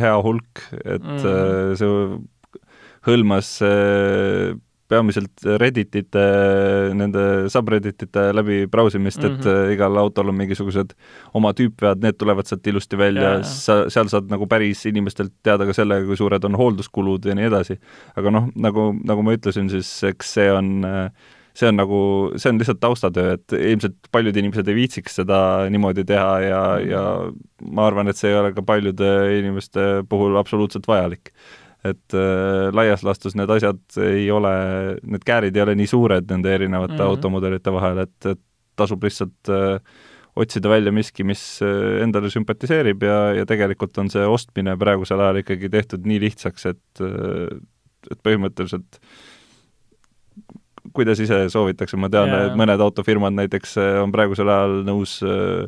hea 0.02 0.16
hulk, 0.22 0.64
et 0.84 1.02
mm 1.02 1.18
-hmm. 1.18 1.76
see 1.78 1.88
hõlmas 3.08 3.52
peamiselt 4.88 5.44
Redditite, 5.60 6.24
nende 6.96 7.24
subredditite 7.52 8.28
läbi 8.36 8.62
brausimist 8.70 9.22
mm, 9.22 9.28
-hmm. 9.28 9.38
et 9.38 9.44
mhm. 9.44 9.70
äh, 9.70 9.72
igal 9.76 9.96
autol 10.00 10.32
on 10.32 10.38
mingisugused 10.38 10.94
oma 11.34 11.52
tüüpvead, 11.52 12.02
need 12.02 12.18
tulevad 12.18 12.48
sealt 12.48 12.66
ilusti 12.66 12.98
välja 12.98 13.38
sa, 13.44 13.84
seal 13.92 14.08
saad 14.08 14.30
nagu 14.32 14.46
päris 14.46 14.86
inimestelt 14.86 15.32
teada 15.42 15.66
ka 15.66 15.76
selle, 15.76 16.02
kui 16.06 16.16
suured 16.16 16.44
on 16.44 16.56
hoolduskulud 16.56 17.24
ja 17.24 17.34
nii 17.34 17.50
edasi. 17.50 17.78
aga 18.16 18.30
noh, 18.30 18.48
nagu, 18.56 18.92
nagu 19.04 19.22
ma 19.22 19.36
ütlesin, 19.36 19.68
siis 19.70 19.90
eks 20.08 20.34
see 20.38 20.52
on 20.52 20.88
see 21.58 21.68
on 21.68 21.78
nagu, 21.78 22.00
see 22.38 22.52
on 22.52 22.58
lihtsalt 22.60 22.80
taustatöö, 22.80 23.34
et 23.34 23.54
ilmselt 23.58 24.10
paljud 24.14 24.36
inimesed 24.36 24.68
ei 24.68 24.76
viitsiks 24.76 25.18
seda 25.18 25.38
niimoodi 25.72 26.04
teha 26.06 26.34
ja 26.44 26.60
ja 26.78 27.02
ma 27.66 27.88
arvan, 27.88 28.08
et 28.08 28.20
see 28.20 28.30
ei 28.30 28.38
ole 28.38 28.52
ka 28.54 28.62
paljude 28.62 29.08
inimeste 29.40 29.88
puhul 30.08 30.38
absoluutselt 30.38 30.86
vajalik 30.88 31.32
et 31.86 32.14
äh, 32.16 32.68
laias 32.74 33.04
laastus 33.06 33.36
need 33.38 33.50
asjad 33.54 33.80
ei 34.02 34.26
ole, 34.34 34.52
need 35.06 35.24
käärid 35.26 35.56
ei 35.56 35.62
ole 35.62 35.76
nii 35.78 35.86
suured 35.90 36.30
nende 36.30 36.54
erinevate 36.54 36.94
mm 36.94 36.98
-hmm. 36.98 37.14
automudelite 37.14 37.72
vahel, 37.72 38.02
et, 38.04 38.26
et 38.26 38.40
tasub 38.76 39.02
lihtsalt 39.04 39.52
äh, 39.52 39.80
otsida 40.36 40.68
välja 40.68 40.92
miski, 40.92 41.24
mis 41.24 41.62
äh, 41.62 42.02
endale 42.02 42.30
sümpatiseerib 42.30 43.02
ja, 43.02 43.18
ja 43.40 43.46
tegelikult 43.46 43.98
on 43.98 44.10
see 44.10 44.26
ostmine 44.26 44.76
praegusel 44.76 45.20
ajal 45.20 45.42
ikkagi 45.42 45.70
tehtud 45.70 46.06
nii 46.06 46.20
lihtsaks, 46.26 46.66
et, 46.66 47.02
äh, 47.02 47.58
et 48.10 48.22
põhimõtteliselt 48.22 49.00
kuidas 50.94 51.20
ise 51.20 51.40
soovitakse, 51.52 51.98
ma 52.00 52.10
tean 52.12 52.30
yeah., 52.30 52.48
et 52.48 52.58
mõned 52.58 52.82
autofirmad 52.82 53.36
näiteks 53.36 53.76
äh, 53.80 53.94
on 54.02 54.12
praegusel 54.14 54.50
ajal 54.52 54.82
nõus 54.86 55.18
äh, 55.26 55.66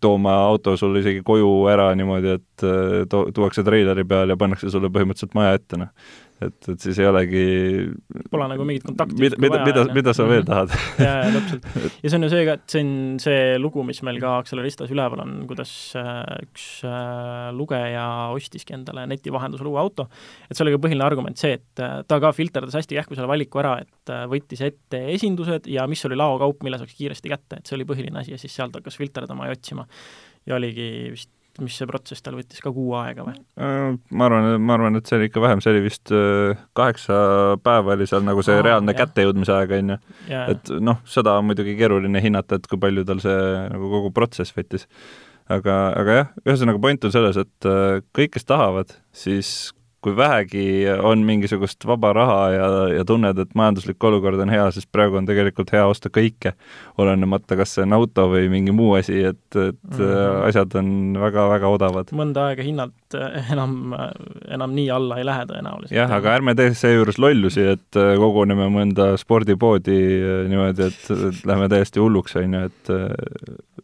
tooma 0.00 0.34
auto 0.46 0.76
sulle 0.76 1.02
isegi 1.02 1.22
koju 1.26 1.50
ära 1.72 1.90
niimoodi, 1.98 2.36
et 2.38 2.66
äh, 2.66 3.02
to-, 3.10 3.26
tuuakse 3.34 3.64
treileri 3.66 4.04
peal 4.08 4.32
ja 4.32 4.38
pannakse 4.40 4.70
sulle 4.72 4.92
põhimõtteliselt 4.92 5.36
maja 5.38 5.58
ette, 5.60 5.80
noh 5.80 5.92
et, 6.44 6.68
et 6.72 6.82
siis 6.82 6.98
ei 7.00 7.08
olegi 7.08 7.44
Pole 8.30 8.48
nagu 8.50 8.66
mingit 8.68 8.84
kontakti 8.86 9.16
mida, 9.20 9.38
mida, 9.40 9.60
mida, 9.64 9.84
mida 9.96 10.14
sa 10.16 10.26
veel 10.28 10.42
mhm. 10.44 10.50
tahad 10.50 10.74
jaa, 11.06 11.14
jaa, 11.24 11.30
täpselt. 11.36 11.68
ja 12.02 12.10
see 12.10 12.18
on 12.18 12.26
ju 12.26 12.30
see 12.32 12.46
ka, 12.48 12.56
et 12.58 12.74
see 12.74 12.84
on 12.84 12.92
see 13.22 13.42
lugu, 13.62 13.84
mis 13.88 14.02
meil 14.06 14.20
ka 14.22 14.34
Acceleristas 14.42 14.92
üleval 14.92 15.22
on, 15.24 15.36
kuidas 15.48 15.72
äh, 15.98 16.22
üks 16.44 16.66
äh, 16.86 17.48
lugeja 17.56 18.06
ostiski 18.36 18.76
endale 18.76 19.06
neti 19.10 19.32
vahendusel 19.34 19.70
uue 19.70 19.80
auto, 19.82 20.08
et 20.48 20.58
see 20.58 20.66
oli 20.66 20.76
ka 20.76 20.82
põhiline 20.86 21.06
argument 21.06 21.40
see, 21.40 21.56
et 21.60 21.84
äh, 21.84 22.00
ta 22.08 22.20
ka 22.22 22.32
filterdas 22.36 22.76
hästi 22.78 23.00
kähku 23.00 23.18
selle 23.18 23.30
valiku 23.30 23.62
ära, 23.62 23.78
et 23.84 24.14
võttis 24.30 24.62
ette 24.66 25.02
esindused 25.14 25.70
ja 25.70 25.86
mis 25.90 26.04
oli 26.08 26.18
laokaup, 26.18 26.62
mille 26.66 26.80
saaks 26.80 26.96
kiiresti 26.98 27.32
kätte, 27.32 27.60
et 27.60 27.68
see 27.68 27.78
oli 27.78 27.88
põhiline 27.88 28.20
asi 28.22 28.34
ja 28.34 28.40
siis 28.40 28.54
sealt 28.56 28.76
hakkas 28.76 28.98
filterdama 29.00 29.48
ja 29.48 29.56
otsima. 29.56 29.86
ja 30.46 30.54
oligi 30.60 30.90
vist 31.14 31.35
mis 31.62 31.76
see 31.78 31.88
protsess 31.88 32.24
tal 32.24 32.36
võttis 32.38 32.62
ka 32.64 32.72
kuu 32.74 32.94
aega 32.98 33.26
või? 33.26 33.36
Äh, 33.60 33.96
ma 34.16 34.28
arvan, 34.28 34.48
ma 34.62 34.76
arvan, 34.76 34.98
et 34.98 35.08
see 35.08 35.18
oli 35.18 35.28
ikka 35.30 35.42
vähem, 35.44 35.62
see 35.64 35.72
oli 35.74 35.84
vist 35.84 36.12
äh, 36.14 36.58
kaheksa 36.76 37.20
päeva 37.64 37.94
oli 37.96 38.08
seal 38.10 38.26
nagu 38.26 38.44
see 38.46 38.58
Aa, 38.58 38.66
reaalne 38.66 38.94
jah. 38.94 39.02
kättejõudmise 39.04 39.54
aeg, 39.56 39.76
on 39.78 39.94
ju. 39.94 40.00
et 40.54 40.74
noh, 40.90 41.00
seda 41.08 41.38
on 41.40 41.48
muidugi 41.50 41.76
keeruline 41.78 42.22
hinnata, 42.24 42.60
et 42.60 42.68
kui 42.70 42.80
palju 42.82 43.06
tal 43.08 43.22
see 43.24 43.38
nagu 43.72 43.90
kogu 43.92 44.12
protsess 44.16 44.56
võttis. 44.56 44.88
aga, 45.48 45.78
aga 46.02 46.20
jah, 46.20 46.30
ühesõnaga 46.44 46.82
point 46.82 47.04
on 47.06 47.14
selles, 47.14 47.40
et 47.40 47.70
äh, 47.70 48.02
kõik, 48.16 48.36
kes 48.36 48.48
tahavad, 48.48 48.96
siis 49.14 49.56
kui 50.06 50.14
vähegi 50.16 50.64
on 51.02 51.24
mingisugust 51.26 51.82
vaba 51.88 52.12
raha 52.14 52.42
ja, 52.54 52.66
ja 52.94 53.04
tunned, 53.06 53.38
et 53.42 53.54
majanduslik 53.58 54.04
olukord 54.06 54.38
on 54.44 54.52
hea, 54.54 54.68
siis 54.74 54.86
praegu 54.86 55.18
on 55.18 55.26
tegelikult 55.26 55.72
hea 55.74 55.82
osta 55.90 56.12
kõike, 56.14 56.52
olenemata, 57.02 57.58
kas 57.58 57.74
see 57.74 57.82
on 57.82 57.96
auto 57.96 58.28
või 58.30 58.46
mingi 58.52 58.74
muu 58.76 58.92
asi, 59.00 59.18
et, 59.32 59.42
et 59.50 59.74
mm 59.74 59.98
-hmm. 59.98 60.44
asjad 60.46 60.76
on 60.78 60.90
väga-väga 61.20 61.72
odavad. 61.74 62.12
mõnda 62.14 62.46
aega 62.52 62.62
hinnad 62.62 62.94
äh, 63.18 63.50
enam, 63.52 63.96
enam 64.48 64.76
nii 64.78 64.90
alla 64.94 65.18
ei 65.18 65.26
lähe 65.26 65.48
tõenäoliselt. 65.50 65.96
jah, 65.98 66.12
aga 66.20 66.36
ärme 66.38 66.54
tee 66.54 66.74
seejuures 66.74 67.18
lollusi, 67.18 67.66
et 67.74 67.98
äh, 67.98 68.14
koguneme 68.22 68.68
mõnda 68.70 69.16
spordipoodi 69.18 69.98
niimoodi, 70.52 70.86
et 70.86 71.44
lähme 71.46 71.68
täiesti 71.68 72.00
hulluks, 72.00 72.36
on 72.36 72.54
ju, 72.54 72.70
et 72.70 72.94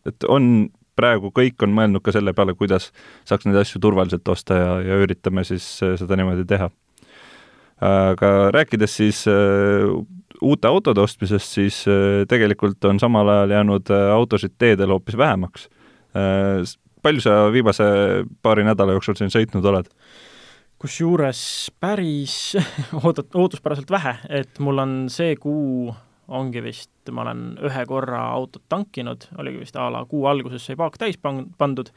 et 0.06 0.24
on 0.28 0.68
praegu 0.98 1.32
kõik 1.34 1.62
on 1.64 1.74
mõelnud 1.76 2.04
ka 2.04 2.14
selle 2.14 2.34
peale, 2.36 2.54
kuidas 2.58 2.90
saaks 3.28 3.46
neid 3.48 3.58
asju 3.62 3.80
turvaliselt 3.82 4.28
osta 4.28 4.58
ja, 4.58 4.72
ja 4.84 4.98
üritame 5.02 5.44
siis 5.48 5.66
äh, 5.84 5.96
seda 6.00 6.18
niimoodi 6.18 6.46
teha. 6.48 6.70
aga 7.82 8.32
rääkides 8.54 8.96
siis 8.96 9.24
äh, 9.30 9.88
uute 10.42 10.68
autode 10.68 11.00
ostmisest, 11.00 11.56
siis 11.58 11.82
äh, 11.88 12.24
tegelikult 12.28 12.84
on 12.84 13.00
samal 13.02 13.28
ajal 13.28 13.56
jäänud 13.56 13.94
autosid 14.12 14.58
teedel 14.58 14.94
hoopis 14.94 15.16
vähemaks. 15.16 15.68
palju 17.02 17.20
sa 17.20 17.52
viimase 17.52 17.84
paari 18.42 18.64
nädala 18.64 18.92
jooksul 18.92 19.16
siin 19.16 19.32
sõitnud 19.32 19.64
oled? 19.64 19.88
kusjuures 20.82 21.70
päris 21.80 22.56
oodat-, 23.02 23.34
ootuspäraselt 23.38 23.90
vähe, 23.90 24.16
et 24.28 24.58
mul 24.58 24.82
on 24.82 24.96
see 25.10 25.36
kuu 25.40 25.94
ongi 26.28 26.62
vist, 26.64 26.92
ma 27.10 27.24
olen 27.24 27.44
ühe 27.66 27.84
korra 27.88 28.22
autot 28.36 28.64
tankinud, 28.70 29.28
oligi 29.42 29.62
vist 29.64 29.76
a 29.76 29.88
la 29.92 30.04
kuu 30.08 30.26
alguses 30.30 30.64
sai 30.66 30.78
paak 30.78 30.98
täis 31.00 31.18
pan-, 31.20 31.48
pandud 31.58 31.90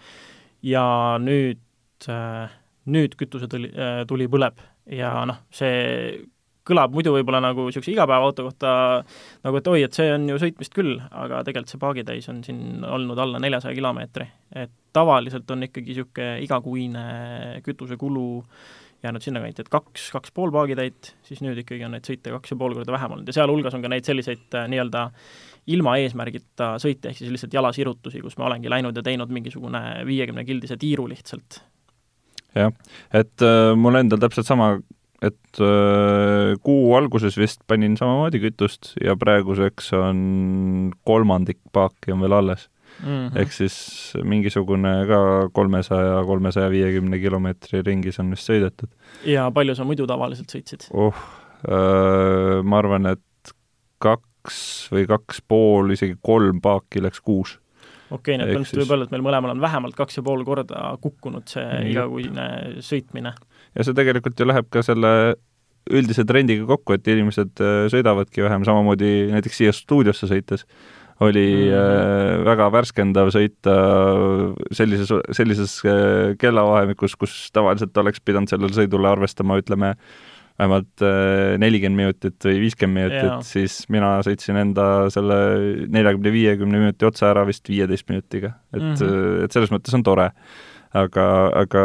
ja 0.66 0.86
nüüd, 1.22 1.62
äh, 2.10 2.54
nüüd 2.92 3.18
kütusetuli, 3.20 3.72
äh, 3.72 4.00
tuli 4.10 4.30
põleb 4.32 4.62
ja 4.92 5.12
noh, 5.30 5.44
see 5.54 6.24
kõlab 6.66 6.96
muidu 6.96 7.12
võib-olla 7.14 7.44
nagu 7.46 7.68
niisuguse 7.68 7.94
igapäevaauto 7.94 8.48
kohta 8.48 8.70
nagu, 9.46 9.60
et 9.60 9.68
oi, 9.70 9.84
et 9.86 9.94
see 9.94 10.10
on 10.10 10.26
ju 10.32 10.40
sõitmist 10.42 10.74
küll, 10.74 10.96
aga 11.14 11.44
tegelikult 11.46 11.76
see 11.76 11.82
paagitäis 11.84 12.30
on 12.34 12.42
siin 12.46 12.82
olnud 12.82 13.20
alla 13.22 13.42
neljasaja 13.44 13.78
kilomeetri. 13.78 14.26
et 14.56 14.74
tavaliselt 14.96 15.52
on 15.52 15.68
ikkagi 15.68 15.94
niisugune 15.94 16.32
igakuine 16.42 17.06
kütusekulu 17.66 18.26
äh, 18.40 18.74
jäänud 19.04 19.24
sinnakanti, 19.24 19.66
et 19.66 19.70
kaks, 19.72 20.08
kaks 20.16 20.34
pool 20.36 20.52
paagitäit, 20.54 21.14
siis 21.26 21.42
nüüd 21.46 21.60
ikkagi 21.62 21.86
on 21.88 21.94
neid 21.96 22.08
sõite 22.08 22.34
kaks 22.34 22.54
ja 22.54 22.58
pool 22.60 22.76
korda 22.78 22.96
vähem 22.96 23.16
olnud. 23.16 23.30
Ja 23.30 23.40
sealhulgas 23.40 23.78
on 23.78 23.86
ka 23.86 23.92
neid 23.92 24.08
selliseid 24.08 24.58
äh, 24.58 24.68
nii-öelda 24.72 25.06
ilma 25.76 25.96
eesmärgita 26.02 26.76
sõite, 26.82 27.12
ehk 27.12 27.20
siis 27.20 27.34
lihtsaltjalasirutusi, 27.34 28.22
kus 28.26 28.38
ma 28.40 28.50
olengi 28.50 28.72
läinud 28.72 28.98
ja 28.98 29.06
teinud 29.06 29.32
mingisugune 29.34 29.82
viiekümne 30.08 30.46
kildise 30.48 30.78
tiiru 30.82 31.08
lihtsalt. 31.12 31.62
jah, 32.56 32.72
et 33.14 33.46
äh, 33.46 33.72
mul 33.78 34.02
endal 34.02 34.22
täpselt 34.22 34.48
sama, 34.48 34.76
et 35.26 35.64
äh, 35.64 36.54
kuu 36.64 36.94
alguses 36.98 37.38
vist 37.40 37.66
panin 37.68 37.98
samamoodi 38.00 38.42
kütust 38.44 38.94
ja 39.04 39.18
praeguseks 39.20 39.92
on 39.98 40.94
kolmandik 41.08 41.62
paaki 41.74 42.16
on 42.16 42.26
veel 42.26 42.40
alles 42.42 42.70
mm 43.04 43.08
-hmm. 43.08 43.40
ehk 43.42 43.52
siis 43.52 44.14
mingisugune 44.24 44.94
ka 45.08 45.50
kolmesaja, 45.54 46.24
kolmesaja 46.26 46.70
viiekümne 46.70 47.20
kilomeetri 47.20 47.82
ringis 47.86 48.20
on 48.20 48.32
vist 48.32 48.50
sõidetud. 48.50 48.90
ja 49.26 49.52
palju 49.52 49.76
sa 49.76 49.84
muidu 49.84 50.08
tavaliselt 50.08 50.52
sõitsid? 50.52 50.88
oh, 50.94 51.16
ma 52.64 52.78
arvan, 52.78 53.06
et 53.06 53.54
kaks 54.00 54.90
või 54.92 55.08
kaks 55.08 55.42
pool, 55.48 55.92
isegi 55.92 56.18
kolm 56.22 56.62
paaki 56.62 57.02
läks 57.02 57.22
kuus 57.22 57.60
okei 58.12 58.36
okay,, 58.36 58.38
nii 58.38 58.46
et 58.46 58.54
põhimõtteliselt 58.54 58.84
võib 58.84 58.94
öelda, 58.96 59.08
et 59.08 59.16
meil 59.16 59.26
mõlemal 59.26 59.56
on 59.56 59.62
vähemalt 59.64 59.98
kaks 59.98 60.20
ja 60.20 60.24
pool 60.26 60.44
korda 60.46 60.86
kukkunud 61.02 61.50
see 61.50 61.82
igakuine 61.92 62.48
sõitmine. 62.86 63.34
ja 63.76 63.84
see 63.84 63.98
tegelikult 63.98 64.40
ju 64.40 64.48
läheb 64.48 64.70
ka 64.70 64.84
selle 64.86 65.36
üldise 65.86 66.26
trendiga 66.26 66.66
kokku, 66.66 66.96
et 66.96 67.08
inimesed 67.08 67.62
sõidavadki 67.94 68.42
vähem, 68.42 68.64
samamoodi 68.66 69.30
näiteks 69.36 69.60
siia 69.62 69.74
stuudiosse 69.76 70.30
sõites 70.32 70.66
oli 71.24 71.48
äh, 71.72 72.44
väga 72.44 72.68
värskendav 72.74 73.32
sõita 73.32 73.76
sellises, 74.76 75.12
sellises 75.38 75.78
äh, 75.88 76.34
kellavahemikus, 76.42 77.16
kus 77.20 77.36
tavaliselt 77.56 77.96
oleks 78.02 78.24
pidanud 78.24 78.52
sellele 78.52 78.76
sõidule 78.76 79.08
arvestama, 79.14 79.60
ütleme, 79.62 79.94
vähemalt 80.60 81.04
äh, 81.04 81.56
nelikümmend 81.62 82.02
minutit 82.02 82.48
või 82.48 82.60
viiskümmend 82.66 83.00
minutit, 83.00 83.48
siis 83.48 83.78
mina 83.92 84.18
sõitsin 84.28 84.60
enda 84.60 84.88
selle 85.14 85.40
neljakümne, 85.92 86.36
viiekümne 86.36 86.84
minuti 86.84 87.08
otsa 87.08 87.32
ära 87.32 87.46
vist 87.48 87.68
viieteist 87.72 88.10
minutiga. 88.12 88.56
et 88.74 88.82
mm. 88.82 88.94
-hmm. 88.94 89.44
et 89.46 89.56
selles 89.56 89.72
mõttes 89.72 89.96
on 89.96 90.04
tore. 90.04 90.32
aga, 90.96 91.26
aga 91.60 91.82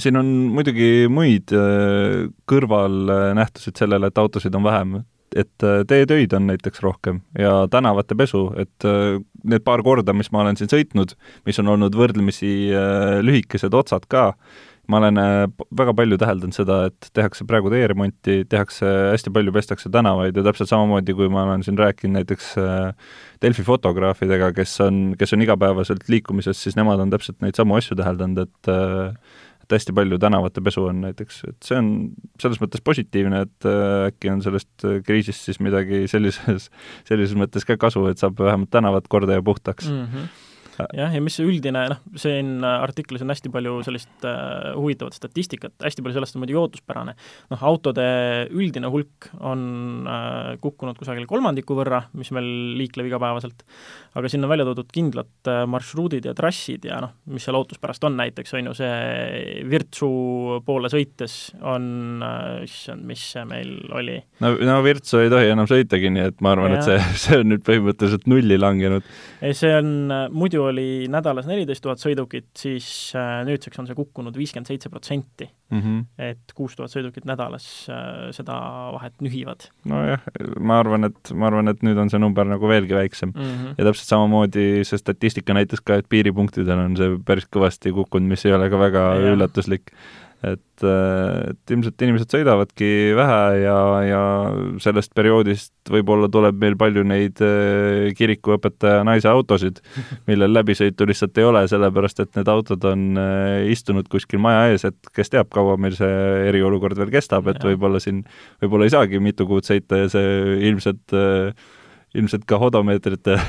siin 0.00 0.16
on 0.16 0.28
muidugi 0.56 1.08
muid 1.12 1.52
äh, 1.52 2.28
kõrvalnähtusid 2.48 3.76
sellele, 3.76 4.08
et 4.08 4.18
autosid 4.18 4.54
on 4.54 4.64
vähem, 4.64 5.02
et 5.36 5.64
äh, 5.66 5.82
teetöid 5.88 6.32
on 6.36 6.46
näiteks 6.50 6.82
rohkem 6.82 7.20
ja 7.38 7.66
tänavate 7.70 8.16
pesu, 8.18 8.46
et 8.60 8.86
äh, 8.88 9.20
need 9.44 9.64
paar 9.66 9.82
korda, 9.82 10.14
mis 10.16 10.32
ma 10.32 10.42
olen 10.44 10.58
siin 10.58 10.70
sõitnud, 10.72 11.16
mis 11.48 11.58
on 11.62 11.72
olnud 11.74 11.96
võrdlemisi 11.96 12.52
äh, 12.74 13.20
lühikesed 13.24 13.74
otsad 13.74 14.06
ka, 14.12 14.32
ma 14.90 14.98
olen 14.98 15.18
väga 15.78 15.92
palju 15.94 16.16
täheldanud 16.18 16.56
seda, 16.56 16.78
et 16.90 17.06
tehakse 17.14 17.46
praegu 17.48 17.70
teeremonti, 17.70 18.40
tehakse 18.50 18.88
hästi 19.12 19.30
palju, 19.32 19.54
pestakse 19.54 19.92
tänavaid 19.94 20.36
ja 20.36 20.42
täpselt 20.44 20.72
samamoodi, 20.72 21.14
kui 21.16 21.30
ma 21.32 21.44
olen 21.46 21.62
siin 21.64 21.78
rääkinud 21.78 22.18
näiteks 22.18 22.48
Delfi 23.42 23.62
fotograafidega, 23.64 24.50
kes 24.56 24.74
on, 24.82 24.98
kes 25.18 25.36
on 25.36 25.46
igapäevaselt 25.46 26.10
liikumises, 26.10 26.58
siis 26.66 26.76
nemad 26.76 27.00
on 27.00 27.14
täpselt 27.14 27.38
neid 27.46 27.56
samu 27.56 27.78
asju 27.78 27.96
täheldanud, 28.02 28.42
et 28.42 28.72
et 29.62 29.76
hästi 29.76 29.94
palju 29.96 30.18
tänavate 30.22 30.64
pesu 30.64 30.86
on 30.90 31.02
näiteks, 31.06 31.42
et 31.48 31.58
see 31.66 31.80
on 31.80 31.90
selles 32.42 32.60
mõttes 32.62 32.84
positiivne, 32.84 33.44
et 33.46 33.68
äh, 33.68 34.08
äkki 34.10 34.32
on 34.32 34.44
sellest 34.44 34.86
äh, 34.88 35.00
kriisist 35.06 35.48
siis 35.48 35.60
midagi 35.64 36.04
sellises, 36.10 36.70
sellises 37.08 37.36
mõttes 37.38 37.68
ka 37.68 37.78
kasu, 37.80 38.06
et 38.10 38.22
saab 38.22 38.40
vähemalt 38.42 38.72
tänavad 38.72 39.08
korda 39.12 39.38
ja 39.38 39.44
puhtaks 39.44 39.90
mm. 39.90 40.06
-hmm 40.06 40.32
jah, 40.78 41.12
ja 41.12 41.20
mis 41.22 41.36
see 41.38 41.46
üldine, 41.48 41.84
noh, 41.92 42.00
siin 42.20 42.62
artiklis 42.64 43.24
on 43.24 43.32
hästi 43.32 43.50
palju 43.52 43.78
sellist 43.86 44.26
äh, 44.28 44.72
huvitavat 44.76 45.16
statistikat, 45.16 45.74
hästi 45.82 46.04
palju 46.04 46.16
sellest 46.16 46.36
on 46.36 46.44
muidugi 46.44 46.60
ootuspärane. 46.60 47.14
noh, 47.52 47.64
autode 47.68 48.04
üldine 48.52 48.90
hulk 48.92 49.28
on 49.40 50.08
äh, 50.08 50.54
kukkunud 50.62 50.98
kusagil 51.00 51.26
kolmandiku 51.30 51.76
võrra, 51.78 52.04
mis 52.18 52.32
meil 52.34 52.48
liikleb 52.78 53.10
igapäevaselt, 53.10 53.64
aga 54.18 54.30
siin 54.32 54.44
on 54.44 54.52
välja 54.52 54.66
toodud 54.68 54.90
kindlad 54.92 55.50
äh, 55.50 55.62
marsruudid 55.70 56.28
ja 56.28 56.36
trassid 56.38 56.88
ja 56.88 57.02
noh, 57.04 57.14
mis 57.32 57.46
seal 57.46 57.58
ootuspärast 57.60 58.08
on, 58.08 58.16
näiteks 58.20 58.56
on 58.58 58.70
ju 58.70 58.76
see 58.82 59.62
Virtsu 59.68 60.10
poole 60.66 60.90
sõites 60.92 61.36
on 61.60 62.24
äh,, 62.24 62.64
issand, 62.66 63.04
mis 63.08 63.24
see 63.34 63.44
meil 63.48 63.76
oli? 63.92 64.18
no, 64.44 64.54
no 64.68 64.80
Virtsu 64.84 65.22
ei 65.22 65.32
tohi 65.32 65.52
enam 65.52 65.68
sõitagi, 65.70 66.12
nii 66.12 66.28
et 66.32 66.42
ma 66.44 66.56
arvan, 66.56 66.78
et 66.78 66.86
see, 66.86 66.98
see 67.26 67.40
on 67.42 67.52
nüüd 67.52 67.64
põhimõtteliselt 67.66 68.28
nulli 68.30 68.58
langenud. 68.60 69.06
ei, 69.42 69.56
see 69.56 69.72
on, 69.76 69.92
muidu 70.32 70.61
oli 70.70 71.06
nädalas 71.10 71.48
neliteist 71.48 71.82
tuhat 71.84 72.02
sõidukit, 72.02 72.50
siis 72.58 72.86
äh, 73.18 73.40
nüüdseks 73.48 73.80
on 73.80 73.88
see 73.88 73.98
kukkunud 73.98 74.36
viiskümmend 74.38 74.70
seitse 74.70 74.92
protsenti. 74.92 75.50
Mhm. 75.72 76.00
et 76.20 76.52
kuus 76.52 76.74
tuhat 76.76 76.92
sõidukit 76.92 77.24
nädalas 77.24 77.64
äh, 77.88 78.26
seda 78.36 78.52
vahet 78.92 79.14
nühivad 79.24 79.70
nojah, 79.88 80.20
ma 80.60 80.82
arvan, 80.82 81.08
et, 81.08 81.30
ma 81.32 81.46
arvan, 81.48 81.72
et 81.72 81.80
nüüd 81.86 81.96
on 81.96 82.12
see 82.12 82.20
number 82.20 82.44
nagu 82.44 82.68
veelgi 82.68 82.92
väiksem 82.92 83.32
mm. 83.32 83.46
-hmm. 83.46 83.78
ja 83.78 83.86
täpselt 83.88 84.10
samamoodi 84.10 84.66
see 84.84 85.00
statistika 85.00 85.56
näitas 85.56 85.80
ka, 85.80 85.96
et 86.02 86.10
piiripunktidel 86.12 86.76
on 86.76 86.98
see 87.00 87.16
päris 87.24 87.48
kõvasti 87.48 87.94
kukkunud, 87.96 88.28
mis 88.34 88.44
ei 88.44 88.52
ole 88.52 88.68
ka 88.68 88.82
väga 88.82 89.06
ja. 89.16 89.32
üllatuslik. 89.32 89.94
Et, 90.42 90.84
et 90.84 91.72
ilmselt 91.74 92.02
inimesed 92.02 92.32
sõidavadki 92.34 92.88
vähe 93.14 93.42
ja, 93.62 93.76
ja 94.06 94.22
sellest 94.82 95.12
perioodist 95.14 95.92
võib-olla 95.92 96.26
tuleb 96.32 96.58
meil 96.62 96.76
palju 96.78 97.04
neid 97.06 97.42
eh, 97.44 98.08
kirikuõpetaja 98.18 99.04
naise 99.06 99.30
autosid, 99.30 99.78
millel 100.30 100.54
läbisõitu 100.56 101.06
lihtsalt 101.08 101.38
ei 101.38 101.46
ole, 101.46 101.64
sellepärast 101.70 102.24
et 102.24 102.40
need 102.40 102.50
autod 102.50 102.88
on 102.90 103.04
eh, 103.22 103.70
istunud 103.74 104.10
kuskil 104.10 104.42
maja 104.42 104.72
ees, 104.72 104.86
et 104.88 105.12
kes 105.14 105.30
teab, 105.34 105.50
kaua 105.54 105.78
meil 105.80 105.94
see 105.98 106.48
eriolukord 106.50 106.98
veel 106.98 107.14
kestab, 107.14 107.46
et 107.52 107.62
võib-olla 107.62 108.02
siin, 108.02 108.24
võib-olla 108.62 108.88
ei 108.88 108.96
saagi 108.96 109.22
mitu 109.22 109.46
kuud 109.50 109.68
sõita 109.68 110.02
ja 110.02 110.10
see 110.12 110.58
ilmselt 110.70 111.16
äh, 111.16 111.70
ilmselt 112.14 112.44
ka 112.48 112.58
hodomeetritel 112.60 113.40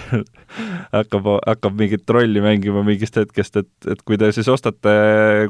hakkab, 0.98 1.30
hakkab 1.48 1.78
mingit 1.80 2.10
rolli 2.10 2.42
mängima 2.44 2.84
mingist 2.88 3.18
hetkest, 3.20 3.62
et, 3.64 3.72
et 3.92 4.04
kui 4.08 4.18
te 4.20 4.32
siis 4.36 4.50
ostate 4.52 4.94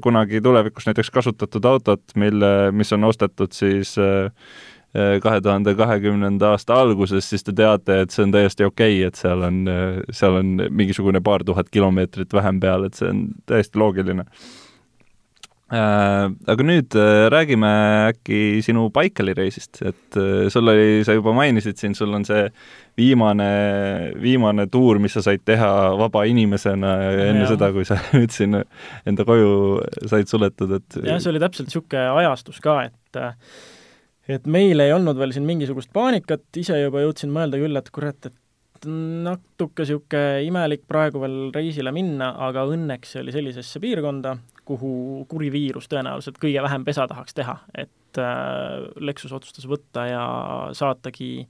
kunagi 0.04 0.42
tulevikus 0.42 0.90
näiteks 0.90 1.12
kasutatud 1.14 1.66
autot, 1.70 2.04
mille, 2.20 2.72
mis 2.72 2.94
on 2.96 3.10
ostetud 3.10 3.54
siis 3.56 3.96
kahe 4.94 5.40
tuhande 5.42 5.74
kahekümnenda 5.76 6.52
aasta 6.54 6.76
alguses, 6.78 7.26
siis 7.30 7.44
te 7.44 7.54
teate, 7.58 8.04
et 8.04 8.14
see 8.14 8.28
on 8.28 8.34
täiesti 8.34 8.66
okei 8.68 9.00
okay,, 9.00 9.08
et 9.08 9.18
seal 9.18 9.42
on, 9.42 9.64
seal 10.14 10.38
on 10.38 10.52
mingisugune 10.70 11.22
paar 11.26 11.46
tuhat 11.46 11.72
kilomeetrit 11.74 12.34
vähem 12.34 12.60
peal, 12.62 12.86
et 12.86 13.00
see 13.00 13.10
on 13.10 13.24
täiesti 13.50 13.82
loogiline 13.82 14.28
aga 15.74 16.66
nüüd 16.66 16.96
äh, 17.00 17.26
räägime 17.34 17.70
äkki 18.12 18.62
sinu 18.66 18.90
Baikali 18.94 19.34
reisist, 19.38 19.80
et 19.82 20.18
äh, 20.20 20.48
sul 20.54 20.70
oli, 20.70 21.02
sa 21.08 21.16
juba 21.16 21.34
mainisid 21.36 21.80
siin, 21.80 21.96
sul 21.98 22.14
on 22.14 22.26
see 22.28 22.46
viimane, 23.00 23.48
viimane 24.22 24.68
tuur, 24.72 25.00
mis 25.02 25.16
sa 25.18 25.24
said 25.26 25.42
teha 25.48 25.72
vaba 25.98 26.26
inimesena 26.30 26.94
ja 27.02 27.28
enne 27.32 27.46
Jah. 27.46 27.54
seda, 27.56 27.72
kui 27.76 27.88
sa 27.90 27.98
nüüd 28.18 28.36
siin 28.36 28.60
enda 28.60 29.26
koju 29.28 29.82
said 30.12 30.30
suletud, 30.30 30.78
et 30.78 31.00
jah, 31.02 31.22
see 31.24 31.34
oli 31.34 31.42
täpselt 31.44 31.72
niisugune 31.72 32.06
ajastus 32.22 32.62
ka, 32.64 32.78
et 32.92 33.24
et 34.34 34.48
meil 34.48 34.80
ei 34.80 34.94
olnud 34.96 35.18
veel 35.20 35.34
siin 35.36 35.48
mingisugust 35.48 35.92
paanikat, 35.96 36.46
ise 36.60 36.78
juba 36.80 37.02
jõudsin 37.04 37.34
mõelda 37.34 37.60
küll, 37.60 37.80
et 37.80 37.90
kurat, 37.94 38.30
et 38.30 38.88
natuke 38.88 39.88
niisugune 39.88 40.44
imelik 40.48 40.86
praegu 40.88 41.24
veel 41.24 41.38
reisile 41.56 41.92
minna, 41.96 42.34
aga 42.46 42.68
õnneks 42.70 43.16
see 43.16 43.24
oli 43.24 43.34
sellisesse 43.36 43.82
piirkonda, 43.84 44.38
kuhu 44.68 45.26
kuri 45.32 45.52
viirus 45.54 45.90
tõenäoliselt 45.92 46.40
kõige 46.42 46.64
vähem 46.64 46.86
pesa 46.88 47.08
tahaks 47.10 47.36
teha, 47.38 47.58
et 47.76 48.20
äh, 48.22 48.88
Lexus 49.04 49.34
otsustas 49.36 49.68
võtta 49.70 50.08
ja 50.10 50.26
saatagi 50.78 51.46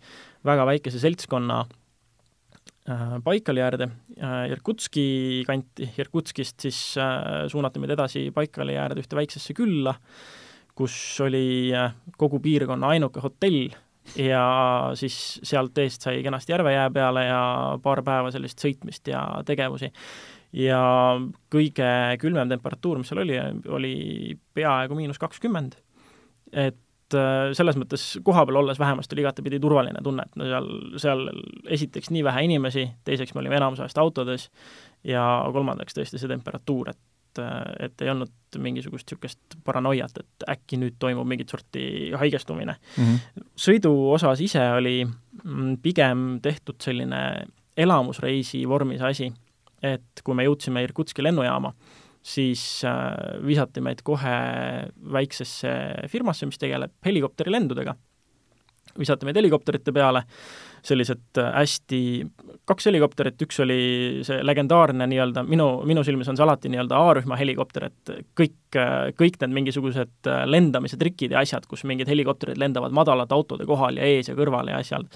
väga 0.45 0.65
väikese 0.69 1.01
seltskonna 1.01 1.61
äh, 2.89 3.15
Baikali 3.23 3.63
äärde 3.63 3.89
äh, 4.17 4.49
Irkutski 4.53 5.05
kanti, 5.47 5.89
Irkutskist 5.97 6.65
siis 6.65 6.81
äh, 6.97 7.45
suunati 7.51 7.83
meid 7.83 7.95
edasi 7.97 8.29
Baikali 8.35 8.77
äärde 8.79 9.03
ühte 9.03 9.19
väiksesse 9.19 9.55
külla, 9.57 9.95
kus 10.75 10.95
oli 11.25 11.71
äh, 11.77 11.93
kogu 12.17 12.41
piirkonna 12.43 12.95
ainuke 12.95 13.21
hotell 13.23 13.73
ja 14.19 14.43
siis 14.99 15.39
sealt 15.43 15.77
eest 15.77 16.03
sai 16.03 16.23
kenasti 16.23 16.51
järvejää 16.51 16.89
peale 16.91 17.25
ja 17.25 17.43
paar 17.83 18.03
päeva 18.03 18.31
sellist 18.33 18.61
sõitmist 18.63 19.07
ja 19.07 19.23
tegevusi. 19.45 19.91
Ja 20.53 20.81
kõige 21.53 21.89
külmem 22.21 22.51
temperatuur, 22.51 23.01
mis 23.01 23.09
seal 23.11 23.23
oli, 23.23 23.37
oli 23.73 23.93
peaaegu 24.53 24.97
miinus 24.97 25.21
kakskümmend. 25.21 25.77
et 26.53 27.17
äh, 27.17 27.53
selles 27.57 27.77
mõttes 27.79 28.03
kohapeal 28.23 28.61
olles 28.61 28.79
vähemasti 28.79 29.15
oli 29.15 29.25
igatepidi 29.25 29.59
turvaline 29.59 30.03
tunne, 30.03 30.27
et 30.27 30.35
no 30.37 30.49
seal, 30.49 30.69
seal 31.01 31.25
esiteks 31.65 32.11
nii 32.13 32.23
vähe 32.23 32.45
inimesi, 32.45 32.85
teiseks 33.03 33.33
me 33.33 33.41
olime 33.41 33.57
enamus 33.57 33.81
ajast 33.81 33.97
autodes 33.97 34.51
ja 35.03 35.23
kolmandaks 35.53 35.97
tõesti 35.97 36.21
see 36.21 36.31
temperatuur, 36.31 36.93
et 36.93 37.01
et 37.33 38.01
ei 38.05 38.11
olnud 38.11 38.59
mingisugust 38.61 39.07
niisugust 39.09 39.55
paranoiat, 39.65 40.19
et 40.21 40.43
äkki 40.53 40.77
nüüd 40.77 40.99
toimub 41.01 41.25
mingit 41.25 41.49
sorti 41.49 42.11
haigestumine 42.13 42.75
mm 42.75 43.03
-hmm. 43.03 43.47
sõidu 43.57 43.89
osas 44.13 44.41
ise 44.41 44.61
oli 44.71 45.05
mm, 45.05 45.77
pigem 45.81 46.39
tehtud 46.41 46.75
selline 46.77 47.47
elamusreisi 47.77 48.67
vormis 48.69 49.01
asi, 49.01 49.31
et 49.83 50.23
kui 50.23 50.35
me 50.37 50.45
jõudsime 50.47 50.83
Irkutski 50.85 51.25
lennujaama, 51.25 51.73
siis 52.23 52.63
äh, 52.87 53.43
visati 53.43 53.83
meid 53.83 54.01
kohe 54.05 54.33
väiksesse 55.13 55.73
firmasse, 56.11 56.47
mis 56.47 56.59
tegeleb 56.61 56.95
helikopterilendudega. 57.05 57.95
visati 58.99 59.25
meid 59.25 59.37
helikopterite 59.39 59.91
peale, 59.91 60.21
sellised 60.85 61.39
äh, 61.41 61.49
hästi, 61.57 61.99
kaks 62.69 62.87
helikopterit, 62.87 63.41
üks 63.41 63.59
oli 63.63 63.79
see 64.23 64.39
legendaarne 64.45 65.07
nii-öelda, 65.09 65.43
minu, 65.47 65.67
minu 65.89 66.03
silmis 66.03 66.29
on 66.31 66.39
see 66.39 66.45
alati 66.45 66.71
nii-öelda 66.71 66.99
A-rühma 66.99 67.39
helikopter, 67.39 67.89
et 67.89 68.13
kõik, 68.39 68.77
kõik 69.19 69.39
need 69.41 69.57
mingisugused 69.59 70.29
äh, 70.29 70.43
lendamise 70.47 70.99
trikid 71.01 71.35
ja 71.35 71.43
asjad, 71.43 71.67
kus 71.67 71.83
mingid 71.89 72.11
helikopterid 72.11 72.61
lendavad 72.61 72.95
madalate 72.95 73.35
autode 73.35 73.67
kohal 73.67 73.99
ja 73.99 74.07
ees 74.07 74.31
ja 74.31 74.37
kõrval 74.37 74.71
ja 74.71 74.79
asjal, 74.79 75.09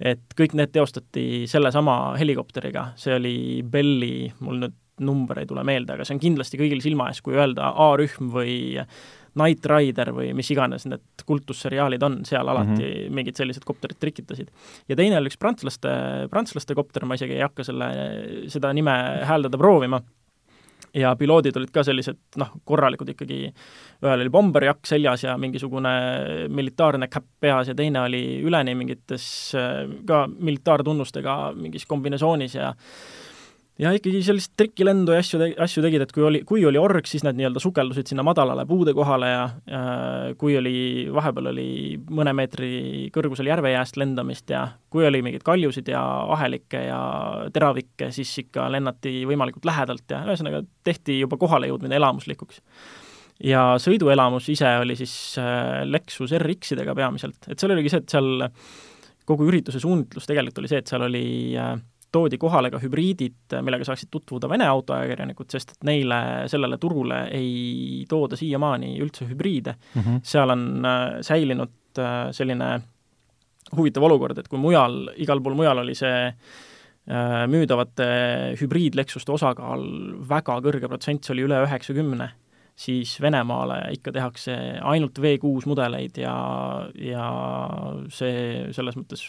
et 0.00 0.34
kõik 0.38 0.56
need 0.58 0.72
teostati 0.74 1.44
sellesama 1.50 2.16
helikopteriga, 2.20 2.90
see 3.00 3.14
oli 3.16 3.36
Belli, 3.62 4.32
mul 4.40 4.64
nüüd 4.64 4.82
number 5.00 5.42
ei 5.42 5.48
tule 5.48 5.64
meelde, 5.66 5.92
aga 5.92 6.06
see 6.08 6.16
on 6.16 6.22
kindlasti 6.22 6.58
kõigil 6.60 6.80
silma 6.84 7.10
ees, 7.10 7.20
kui 7.24 7.36
öelda 7.36 7.74
A-rühm 7.84 8.30
või 8.32 8.56
Knight 9.36 9.66
Rider 9.68 10.10
või 10.16 10.30
mis 10.36 10.48
iganes 10.52 10.86
need 10.88 11.24
kultusseriaalid 11.28 12.04
on, 12.06 12.20
seal 12.24 12.48
alati 12.48 12.72
mm 12.72 12.84
-hmm. 12.86 13.16
mingid 13.18 13.36
sellised 13.36 13.66
kopterid 13.68 13.98
trikitasid. 14.00 14.48
ja 14.88 14.96
teine 14.96 15.18
oli 15.18 15.28
üks 15.28 15.38
prantslaste, 15.38 15.90
prantslaste 16.32 16.74
kopter, 16.74 17.04
ma 17.04 17.14
isegi 17.14 17.36
ei 17.36 17.44
hakka 17.44 17.64
selle, 17.64 17.90
seda 18.48 18.72
nime 18.72 18.94
hääldada 19.28 19.58
proovima, 19.58 20.00
ja 20.96 21.12
piloodid 21.18 21.56
olid 21.60 21.72
ka 21.74 21.84
sellised 21.86 22.38
noh, 22.40 22.54
korralikud 22.64 23.10
ikkagi, 23.12 23.40
ühel 24.04 24.24
oli 24.24 24.32
bomberjakk 24.32 24.88
seljas 24.88 25.26
ja 25.26 25.36
mingisugune 25.40 25.92
militaarne 26.48 27.10
käpp 27.12 27.28
peas 27.40 27.70
ja 27.70 27.76
teine 27.76 28.02
oli 28.06 28.22
üleni 28.46 28.74
mingites 28.78 29.28
ka 30.08 30.24
militaartunnustega 30.32 31.36
mingis 31.56 31.86
kombinesioonis 31.88 32.58
ja 32.58 32.72
ja 33.80 33.92
ikkagi 33.92 34.22
sellist 34.24 34.54
trikilendu 34.56 35.12
ja 35.12 35.20
asju, 35.20 35.40
asju 35.62 35.82
tegid, 35.84 36.06
et 36.06 36.12
kui 36.14 36.24
oli, 36.24 36.40
kui 36.48 36.64
oli 36.68 36.80
org, 36.80 37.06
siis 37.08 37.24
nad 37.26 37.36
nii-öelda 37.36 37.60
sukeldusid 37.60 38.08
sinna 38.08 38.24
madalale 38.26 38.64
puude 38.68 38.94
kohale 38.96 39.28
ja 39.30 39.42
äh, 39.46 40.30
kui 40.40 40.56
oli, 40.56 40.76
vahepeal 41.12 41.50
oli 41.52 41.68
mõne 42.08 42.32
meetri 42.36 42.70
kõrgusel 43.14 43.50
järvejääst 43.50 43.98
lendamist 44.00 44.52
ja 44.52 44.64
kui 44.92 45.04
oli 45.08 45.20
mingeid 45.24 45.44
kaljusid 45.46 45.90
ja 45.92 46.02
ahelikke 46.36 46.86
ja 46.88 47.00
teravikke, 47.52 48.10
siis 48.16 48.32
ikka 48.46 48.70
lennati 48.72 49.18
võimalikult 49.28 49.68
lähedalt 49.68 50.08
ja 50.14 50.22
ühesõnaga 50.24 50.62
tehti 50.86 51.20
juba 51.20 51.38
kohalejõudmine 51.40 51.98
elamuslikuks. 52.00 52.62
ja 53.44 53.74
sõiduelamus 53.82 54.48
ise 54.52 54.72
oli 54.80 54.96
siis 54.96 55.36
äh, 55.42 55.84
Lexus 55.84 56.32
RX-idega 56.40 56.96
peamiselt, 56.96 57.44
et 57.50 57.60
seal 57.60 57.76
oligi 57.76 57.92
see, 57.92 58.00
et 58.00 58.16
seal 58.16 58.48
kogu 59.26 59.50
ürituse 59.50 59.82
suunitlus 59.82 60.28
tegelikult 60.28 60.62
oli 60.62 60.70
see, 60.70 60.80
et 60.80 60.88
seal 60.88 61.04
oli 61.04 61.26
äh, 61.60 61.76
toodi 62.16 62.40
kohale 62.40 62.70
ka 62.72 62.80
hübriidid, 62.82 63.56
millega 63.64 63.86
saaksid 63.88 64.10
tutvuda 64.12 64.48
Vene 64.50 64.66
autoajakirjanikud, 64.72 65.50
sest 65.52 65.76
et 65.76 65.88
neile, 65.88 66.20
sellele 66.50 66.78
turule 66.82 67.26
ei 67.36 68.04
tooda 68.08 68.38
siiamaani 68.40 68.96
üldse 69.04 69.28
hübriide 69.28 69.76
mm. 69.76 70.02
-hmm. 70.02 70.20
seal 70.24 70.54
on 70.54 70.68
äh, 70.84 71.18
säilinud 71.26 72.00
äh, 72.00 72.14
selline 72.36 72.70
huvitav 73.76 74.06
olukord, 74.06 74.38
et 74.38 74.48
kui 74.48 74.60
mujal, 74.62 75.10
igal 75.16 75.42
pool 75.42 75.56
mujal 75.58 75.82
oli 75.82 75.94
see 75.98 76.26
äh, 76.30 77.44
müüdavate 77.50 78.08
hübriidleksuste 78.60 79.32
osakaal 79.34 79.86
väga 80.28 80.60
kõrge 80.62 80.88
protsent, 80.88 81.24
see 81.24 81.34
oli 81.34 81.46
üle 81.48 81.62
üheksakümne, 81.66 82.30
siis 82.76 83.16
Venemaale 83.22 83.80
ikka 83.96 84.12
tehakse 84.12 84.54
ainult 84.84 85.18
V6 85.18 85.66
mudeleid 85.66 86.20
ja, 86.20 86.36
ja 86.94 87.26
see 88.12 88.72
selles 88.76 88.98
mõttes 89.00 89.28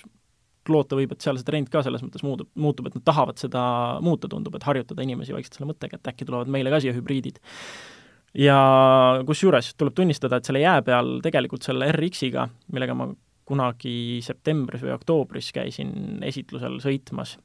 loota 0.71 0.97
võib, 0.99 1.13
et 1.13 1.23
seal 1.23 1.38
see 1.39 1.47
trend 1.47 1.69
ka 1.73 1.84
selles 1.86 2.03
mõttes 2.06 2.23
muutub, 2.25 2.49
muutub, 2.60 2.89
et 2.89 2.97
nad 2.97 3.06
tahavad 3.08 3.39
seda 3.41 3.62
muuta, 4.03 4.30
tundub, 4.32 4.56
et 4.58 4.65
harjutada 4.67 5.06
inimesi 5.06 5.36
vaikselt 5.36 5.60
selle 5.60 5.69
mõttega, 5.71 5.99
et 5.99 6.12
äkki 6.12 6.27
tulevad 6.27 6.51
meile 6.51 6.73
ka 6.73 6.82
siia 6.84 6.95
hübriidid. 6.95 7.39
ja 8.38 8.58
kusjuures 9.25 9.73
tuleb 9.77 9.95
tunnistada, 9.97 10.38
et 10.38 10.45
selle 10.45 10.62
jää 10.62 10.82
peal 10.86 11.17
tegelikult 11.25 11.65
selle 11.65 11.91
RX-iga, 11.95 12.49
millega 12.73 12.97
ma 12.97 13.10
kunagi 13.47 14.19
septembris 14.21 14.84
või 14.84 14.93
oktoobris 14.97 15.53
käisin 15.56 16.19
esitlusel 16.27 16.82
sõitmas, 16.84 17.38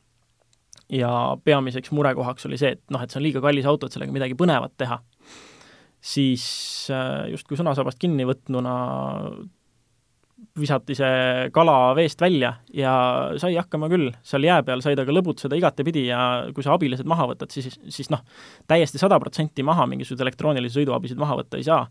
ja 0.93 1.11
peamiseks 1.45 1.93
murekohaks 1.95 2.47
oli 2.49 2.59
see, 2.61 2.75
et 2.77 2.83
noh, 2.93 3.03
et 3.03 3.13
see 3.13 3.21
on 3.21 3.27
liiga 3.27 3.43
kallis 3.45 3.69
auto, 3.69 3.87
et 3.87 3.97
sellega 3.97 4.15
midagi 4.15 4.37
põnevat 4.39 4.75
teha, 4.81 4.99
siis 6.03 6.45
äh, 6.93 7.31
justkui 7.33 7.59
sõnasabast 7.61 8.01
kinni 8.03 8.27
võtnuna 8.29 8.75
visati 10.59 10.95
see 10.97 11.49
kala 11.55 11.95
veest 11.97 12.21
välja 12.21 12.53
ja 12.77 12.93
sai 13.41 13.55
hakkama 13.57 13.89
küll, 13.93 14.11
seal 14.27 14.45
jää 14.45 14.61
peal 14.67 14.83
sai 14.85 14.97
ta 14.99 15.07
ka 15.09 15.15
lõbutseda 15.15 15.57
igatepidi 15.59 16.07
ja 16.11 16.19
kui 16.55 16.65
sa 16.65 16.75
abilised 16.77 17.09
maha 17.09 17.31
võtad, 17.31 17.53
siis, 17.55 17.79
siis 17.89 18.11
noh, 18.13 18.21
täiesti 18.71 19.01
sada 19.01 19.19
protsenti 19.23 19.65
maha 19.67 19.87
mingisuguseid 19.91 20.27
elektroonilisi 20.27 20.81
sõiduabisid 20.81 21.21
maha 21.21 21.41
võtta 21.41 21.61
ei 21.61 21.67
saa. 21.69 21.87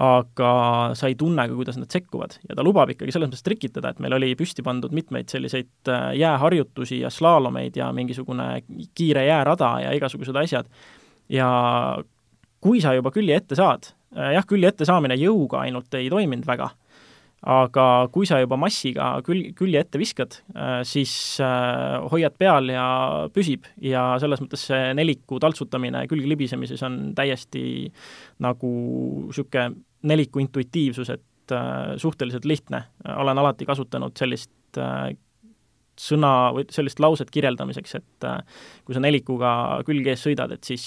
aga 0.00 0.50
sa 0.94 1.08
ei 1.10 1.16
tunne 1.18 1.48
ka, 1.48 1.54
kuidas 1.58 1.76
nad 1.80 1.90
sekkuvad 1.90 2.36
ja 2.48 2.54
ta 2.54 2.62
lubab 2.62 2.92
ikkagi 2.92 3.10
selles 3.10 3.26
mõttes 3.26 3.42
trikitada, 3.42 3.90
et 3.90 3.98
meil 3.98 4.14
oli 4.14 4.36
püsti 4.38 4.62
pandud 4.62 4.92
mitmeid 4.94 5.28
selliseid 5.28 5.90
äh, 5.90 6.12
jääharjutusi 6.20 7.00
ja 7.00 7.10
slaalomeid 7.10 7.76
ja 7.76 7.90
mingisugune 7.92 8.62
kiire 8.94 9.26
jäärada 9.26 9.72
ja 9.82 9.96
igasugused 9.98 10.36
asjad. 10.36 10.70
ja 11.28 11.48
kui 12.60 12.80
sa 12.80 12.94
juba 12.94 13.10
külje 13.10 13.34
ette 13.34 13.58
saad, 13.58 13.90
äh, 14.14 14.36
jah, 14.36 14.46
külje 14.46 14.70
ette 14.70 14.86
saamine 14.86 15.18
jõuga 15.18 15.64
ainult 15.66 15.98
ei 15.98 16.06
toiminud 16.12 16.46
väga 16.46 16.70
aga 17.40 17.84
kui 18.12 18.28
sa 18.28 18.40
juba 18.42 18.58
massiga 18.60 19.14
küll, 19.24 19.50
külje 19.56 19.80
ette 19.80 20.00
viskad, 20.00 20.36
äh, 20.52 20.80
siis 20.84 21.12
äh, 21.40 21.96
hoiad 22.12 22.36
peal 22.40 22.68
ja 22.68 22.84
püsib 23.32 23.64
ja 23.80 24.12
selles 24.20 24.42
mõttes 24.44 24.66
see 24.68 24.90
neliku 24.96 25.40
taltsutamine 25.40 26.04
külge 26.10 26.28
libisemises 26.28 26.84
on 26.84 27.00
täiesti 27.16 27.62
nagu 28.44 28.72
niisugune 29.30 29.70
neliku 30.10 30.40
intuitiivsus, 30.44 31.10
et 31.16 31.54
äh, 31.56 31.96
suhteliselt 32.00 32.44
lihtne. 32.48 32.84
olen 33.16 33.38
alati 33.38 33.66
kasutanud 33.68 34.16
sellist 34.16 34.50
sõna 36.00 36.32
või 36.54 36.64
sellist 36.72 37.00
lauset 37.02 37.30
kirjeldamiseks, 37.32 37.94
et 37.98 38.26
kui 38.84 38.94
sa 38.96 39.00
nelikuga 39.02 39.50
külge 39.84 40.12
ees 40.14 40.22
sõidad, 40.24 40.52
et 40.54 40.64
siis 40.64 40.84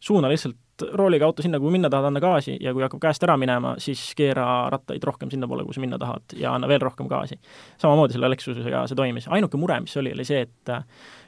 suuna 0.00 0.30
lihtsalt 0.30 0.56
rooliga 0.92 1.26
auto 1.26 1.42
sinna, 1.42 1.58
kuhu 1.62 1.70
minna 1.74 1.90
tahad, 1.90 2.08
anna 2.10 2.20
gaasi 2.22 2.56
ja 2.60 2.72
kui 2.74 2.82
hakkab 2.84 3.02
käest 3.02 3.24
ära 3.26 3.36
minema, 3.40 3.74
siis 3.82 4.02
keera 4.18 4.68
rattaid 4.72 5.04
rohkem 5.04 5.30
sinnapoole, 5.32 5.64
kuhu 5.66 5.76
sa 5.76 5.82
minna 5.84 5.98
tahad 6.00 6.36
ja 6.38 6.54
anna 6.54 6.68
veel 6.70 6.82
rohkem 6.82 7.08
gaasi. 7.10 7.38
samamoodi 7.78 8.16
selle 8.16 8.30
Lexusega 8.32 8.86
see 8.90 8.98
toimis, 8.98 9.28
ainuke 9.30 9.60
mure, 9.60 9.80
mis 9.84 9.96
oli, 10.00 10.14
oli 10.16 10.26
see, 10.28 10.46
et 10.46 10.74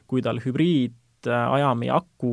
kui 0.06 0.22
tal 0.22 0.40
hübriidajami 0.42 1.90
aku 1.94 2.32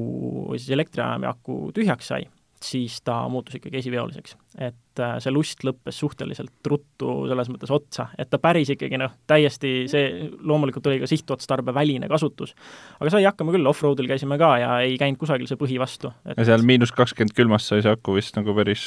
või 0.52 0.62
siis 0.62 0.74
elektriajami 0.78 1.30
aku 1.30 1.60
tühjaks 1.76 2.14
sai, 2.14 2.28
siis 2.64 3.02
ta 3.06 3.24
muutus 3.30 3.60
ikkagi 3.60 3.80
esiveoliseks. 3.82 4.38
et 4.54 5.02
äh, 5.02 5.16
see 5.18 5.32
lust 5.34 5.64
lõppes 5.66 5.98
suhteliselt 5.98 6.68
ruttu 6.70 7.14
selles 7.26 7.48
mõttes 7.50 7.72
otsa, 7.74 8.06
et 8.22 8.30
ta 8.30 8.38
päris 8.38 8.70
ikkagi 8.70 9.00
noh, 9.02 9.16
täiesti 9.26 9.72
see, 9.90 10.28
loomulikult 10.46 10.86
oli 10.92 11.00
ka 11.02 11.10
sihtotstarbeväline 11.10 12.06
kasutus, 12.12 12.54
aga 13.00 13.10
sai 13.10 13.26
hakkama 13.26 13.56
küll, 13.56 13.66
off-roadil 13.72 14.12
käisime 14.12 14.38
ka 14.38 14.52
ja 14.62 14.76
ei 14.86 14.94
käinud 15.02 15.18
kusagil 15.24 15.50
see 15.50 15.58
põhi 15.58 15.80
vastu 15.82 16.12
et.... 16.22 16.38
ja 16.38 16.46
seal 16.52 16.66
miinus 16.70 16.94
kakskümmend 16.94 17.34
külmas 17.34 17.66
sai 17.72 17.82
see 17.82 17.96
aku 17.98 18.20
vist 18.20 18.38
nagu 18.38 18.54
päris 18.60 18.86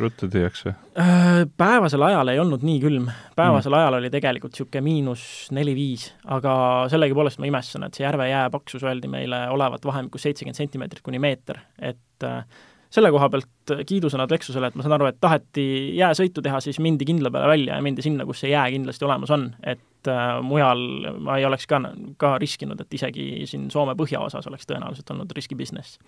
ruttu 0.00 0.30
tühjaks 0.32 0.64
või? 0.70 0.74
Äh, 1.04 1.44
päevasel 1.60 2.08
ajal 2.08 2.32
ei 2.32 2.40
olnud 2.40 2.64
nii 2.64 2.80
külm, 2.80 3.12
päevasel 3.36 3.74
mm. 3.74 3.82
ajal 3.82 4.00
oli 4.00 4.12
tegelikult 4.16 4.56
niisugune 4.56 4.86
miinus 4.88 5.22
neli-viis, 5.52 6.08
aga 6.24 6.56
sellegipoolest 6.92 7.44
ma 7.44 7.52
imestan, 7.52 7.84
et 7.84 8.00
see 8.00 8.08
järve 8.08 8.32
jää 8.32 8.48
paksus 8.56 8.88
öeldi 8.88 9.12
meile 9.12 9.44
olevat 9.52 9.84
vahemikus 9.84 10.24
seitsekümmend 10.24 10.56
sentimeetrit 10.56 11.04
kuni 11.04 11.20
meeter, 11.20 11.60
et 11.76 12.24
äh, 12.24 12.44
selle 12.92 13.10
koha 13.14 13.28
pealt 13.32 13.72
kiidusõnad 13.88 14.32
Lexusele, 14.34 14.68
et 14.68 14.76
ma 14.76 14.84
saan 14.84 14.96
aru, 14.98 15.08
et 15.08 15.20
taheti 15.20 15.64
jääsõitu 15.96 16.44
teha, 16.44 16.60
siis 16.64 16.80
mindi 16.84 17.06
kindla 17.08 17.32
peale 17.32 17.48
välja 17.54 17.78
ja 17.78 17.84
mindi 17.84 18.04
sinna, 18.04 18.26
kus 18.28 18.42
see 18.44 18.52
jää 18.52 18.66
kindlasti 18.74 19.06
olemas 19.08 19.32
on, 19.32 19.48
et 19.64 20.10
äh, 20.12 20.34
mujal 20.44 20.82
ma 21.24 21.38
ei 21.40 21.46
oleks 21.48 21.68
ka, 21.70 21.80
ka 22.20 22.34
riskinud, 22.42 22.80
et 22.84 22.98
isegi 23.00 23.46
siin 23.48 23.70
Soome 23.72 23.96
põhjaosas 23.98 24.48
oleks 24.50 24.68
tõenäoliselt 24.68 25.14
olnud 25.14 25.32
riski 25.36 25.56
business. 25.58 25.98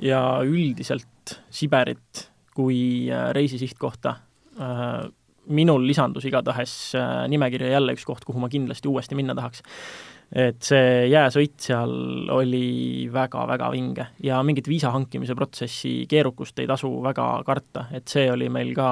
ja 0.00 0.22
üldiselt 0.46 1.40
Siberit 1.50 2.28
kui 2.54 3.10
äh, 3.10 3.30
reisisihtkohta 3.34 4.14
äh, 4.60 5.10
minul 5.46 5.86
lisandus 5.86 6.24
igatahes 6.28 6.94
äh, 6.94 7.28
nimekirja 7.28 7.72
jälle 7.76 7.96
üks 7.96 8.04
koht, 8.06 8.24
kuhu 8.24 8.40
ma 8.40 8.48
kindlasti 8.52 8.88
uuesti 8.88 9.18
minna 9.18 9.34
tahaks 9.34 9.62
et 10.32 10.64
see 10.64 11.08
jääsõit 11.12 11.58
seal 11.60 11.92
oli 12.32 13.08
väga-väga 13.12 13.68
vinge 13.72 14.06
ja 14.24 14.40
mingit 14.46 14.68
viisa 14.70 14.92
hankimise 14.94 15.36
protsessi 15.36 16.06
keerukust 16.08 16.62
ei 16.62 16.68
tasu 16.70 16.88
väga 17.04 17.26
karta, 17.46 17.86
et 17.92 18.08
see 18.08 18.30
oli 18.32 18.48
meil 18.52 18.72
ka, 18.76 18.88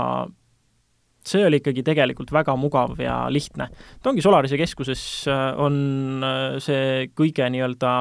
see 1.25 1.47
oli 1.49 1.63
ikkagi 1.63 1.85
tegelikult 1.87 2.33
väga 2.35 2.57
mugav 2.61 3.01
ja 3.01 3.23
lihtne. 3.33 3.71
Tongi 4.05 4.25
Solarise 4.25 4.61
keskuses 4.61 5.03
äh, 5.33 5.49
on 5.57 6.21
äh, 6.27 6.61
see 6.61 7.09
kõige 7.17 7.49
nii-öelda 7.49 7.95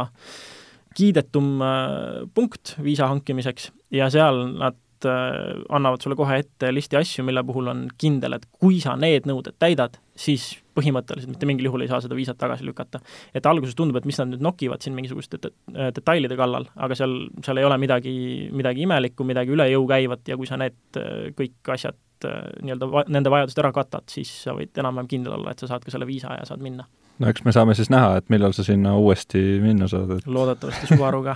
kiidetum 1.00 1.64
äh, 1.64 2.22
punkt 2.36 2.76
viisa 2.84 3.08
hankimiseks 3.08 3.72
ja 3.96 4.12
seal 4.12 4.50
nad 4.60 4.80
annavad 5.00 6.04
sulle 6.04 6.18
kohe 6.20 6.42
ette 6.42 6.74
listi 6.76 6.98
asju, 7.00 7.24
mille 7.24 7.40
puhul 7.48 7.70
on 7.72 7.86
kindel, 7.96 8.34
et 8.36 8.44
kui 8.52 8.82
sa 8.84 8.98
need 9.00 9.30
nõuded 9.30 9.56
täidad, 9.56 9.94
siis 10.12 10.58
põhimõtteliselt 10.80 11.34
mitte 11.36 11.50
mingil 11.50 11.70
juhul 11.70 11.86
ei 11.86 11.92
saa 11.92 12.02
seda 12.04 12.18
viisat 12.18 12.40
tagasi 12.40 12.66
lükata. 12.68 13.04
et 13.36 13.46
alguses 13.46 13.78
tundub, 13.78 14.00
et 14.00 14.10
mis 14.10 14.20
nad 14.20 14.32
nüüd 14.34 14.44
nokivad 14.44 14.82
siin 14.84 14.96
mingisuguste 14.98 15.40
detailide 15.44 16.40
kallal, 16.40 16.70
aga 16.76 16.98
seal, 16.98 17.16
seal 17.46 17.62
ei 17.62 17.68
ole 17.68 17.78
midagi, 17.82 18.14
midagi 18.56 18.88
imelikku, 18.88 19.28
midagi 19.28 19.54
üle 19.56 19.70
jõu 19.72 19.88
käivat 19.90 20.28
ja 20.32 20.38
kui 20.40 20.50
sa 20.50 20.58
need 20.60 21.02
kõik 21.38 21.76
asjad 21.76 22.00
nii-öelda 22.28 22.90
va-, 22.92 23.06
nende 23.12 23.32
vajadused 23.32 23.62
ära 23.62 23.72
katad, 23.76 24.08
siis 24.12 24.32
sa 24.44 24.56
võid 24.58 24.76
enam-vähem 24.80 25.10
kindel 25.12 25.38
olla, 25.38 25.54
et 25.54 25.62
sa 25.62 25.70
saad 25.70 25.86
ka 25.86 25.94
selle 25.94 26.08
viisa 26.10 26.36
ja 26.38 26.48
saad 26.48 26.64
minna. 26.64 26.88
no 27.20 27.30
eks 27.32 27.44
me 27.46 27.54
saame 27.56 27.76
siis 27.78 27.92
näha, 27.94 28.18
et 28.20 28.30
millal 28.34 28.56
sa 28.56 28.66
sinna 28.68 28.96
uuesti 29.00 29.42
minna 29.64 29.88
saad, 29.92 30.18
et 30.18 30.28
loodetavasti 30.28 30.94
Subaruga 30.94 31.36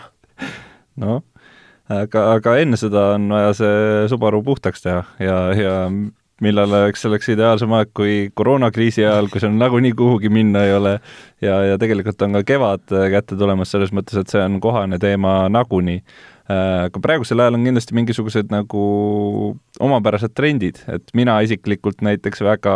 noh, 1.04 1.24
aga, 1.92 2.26
aga 2.38 2.58
enne 2.64 2.80
seda 2.80 3.14
on 3.18 3.30
vaja 3.32 3.56
see 3.62 3.80
Subaru 4.12 4.44
puhtaks 4.44 4.84
teha 4.86 5.04
ja, 5.24 5.40
ja 5.58 5.78
millal 6.42 6.72
oleks 6.74 7.04
selleks 7.06 7.30
ideaalsem 7.34 7.74
aeg 7.78 7.92
kui 7.96 8.14
koroonakriisi 8.36 9.06
ajal, 9.06 9.30
kui 9.32 9.42
sul 9.44 9.54
nagunii 9.54 9.94
kuhugi 9.98 10.32
minna 10.34 10.64
ei 10.66 10.74
ole 10.74 10.94
ja, 11.44 11.60
ja 11.70 11.78
tegelikult 11.82 12.22
on 12.26 12.40
ka 12.40 12.44
kevad 12.54 12.96
kätte 13.14 13.38
tulemas 13.38 13.74
selles 13.74 13.94
mõttes, 13.94 14.18
et 14.20 14.34
see 14.34 14.42
on 14.42 14.60
kohane 14.64 15.00
teema 15.02 15.44
nagunii. 15.54 16.02
Aga 16.54 17.00
praegusel 17.00 17.40
ajal 17.40 17.56
on 17.56 17.64
kindlasti 17.64 17.96
mingisugused 17.96 18.50
nagu 18.52 18.84
omapärased 19.80 20.34
trendid, 20.36 20.82
et 20.92 21.14
mina 21.16 21.38
isiklikult 21.46 22.04
näiteks 22.04 22.44
väga 22.44 22.74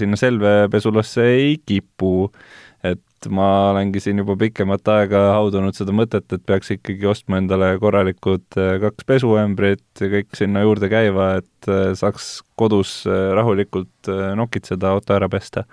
sinna 0.00 0.16
selvepesulasse 0.16 1.26
ei 1.34 1.58
kipu, 1.66 2.30
et 3.20 3.28
ma 3.36 3.46
olengi 3.70 4.00
siin 4.00 4.22
juba 4.22 4.36
pikemat 4.40 4.88
aega 4.94 5.20
haudunud 5.36 5.76
seda 5.76 5.92
mõtet, 5.96 6.26
et 6.32 6.44
peaks 6.48 6.72
ikkagi 6.76 7.08
ostma 7.10 7.40
endale 7.40 7.74
korralikud 7.82 8.58
äh, 8.60 8.74
kaks 8.82 9.08
pesuämbrit 9.08 10.02
ja 10.02 10.10
kõik 10.16 10.38
sinna 10.38 10.64
juurde 10.64 10.88
käiva, 10.92 11.32
et 11.42 11.70
äh, 11.70 11.92
saaks 11.98 12.40
kodus 12.60 13.02
rahulikult 13.08 14.10
nokitseda, 14.36 14.90
auto 14.92 15.14
ära 15.16 15.30
pesta. 15.32 15.64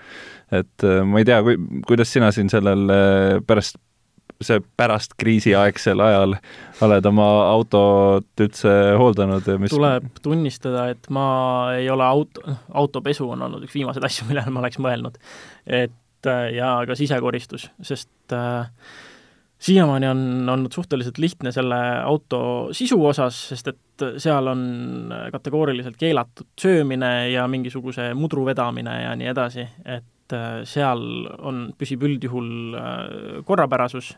et 0.51 0.85
ma 1.03 1.19
ei 1.19 1.27
tea, 1.27 1.41
kui, 1.43 1.57
kuidas 1.87 2.13
sina 2.13 2.29
siin 2.31 2.47
sellel 2.51 2.87
pärast 3.47 3.75
see 4.43 4.61
pärast 4.77 5.15
kriisiaegsel 5.17 6.01
ajal 6.03 6.35
oled 6.85 7.07
oma 7.09 7.27
autot 7.49 8.43
üldse 8.43 8.73
hooldanud 8.99 9.47
ja 9.49 9.57
mis 9.61 9.73
tuleb 9.73 10.09
tunnistada, 10.23 10.87
et 10.93 11.09
ma 11.13 11.27
ei 11.77 11.89
ole 11.89 12.05
auto, 12.05 12.43
autopesu 12.69 13.29
on 13.33 13.47
olnud 13.47 13.65
üks 13.65 13.77
viimaseid 13.77 14.05
asju, 14.07 14.27
millele 14.29 14.53
ma 14.53 14.63
oleks 14.63 14.81
mõelnud. 14.83 15.17
et 15.65 15.93
äh, 15.93 16.03
ja 16.25 16.71
ka 16.87 16.95
sisekoristus, 16.97 17.67
sest 17.85 18.33
äh, 18.33 18.71
siiamaani 19.59 20.07
on 20.07 20.49
olnud 20.49 20.73
suhteliselt 20.73 21.17
lihtne 21.21 21.51
selle 21.51 21.77
auto 22.01 22.39
sisu 22.71 22.97
osas, 23.05 23.37
sest 23.53 23.67
et 23.73 24.05
seal 24.21 24.47
on 24.47 24.61
kategooriliselt 25.31 25.97
keelatud 25.97 26.49
söömine 26.61 27.29
ja 27.31 27.47
mingisuguse 27.47 28.13
mudru 28.17 28.45
vedamine 28.45 29.01
ja 29.03 29.15
nii 29.17 29.33
edasi, 29.33 29.65
et 29.85 30.05
et 30.27 30.35
äh, 30.35 30.65
seal 30.67 31.01
on, 31.39 31.71
püsib 31.79 32.03
üldjuhul 32.03 32.75
äh, 32.75 33.43
korrapärasus 33.47 34.15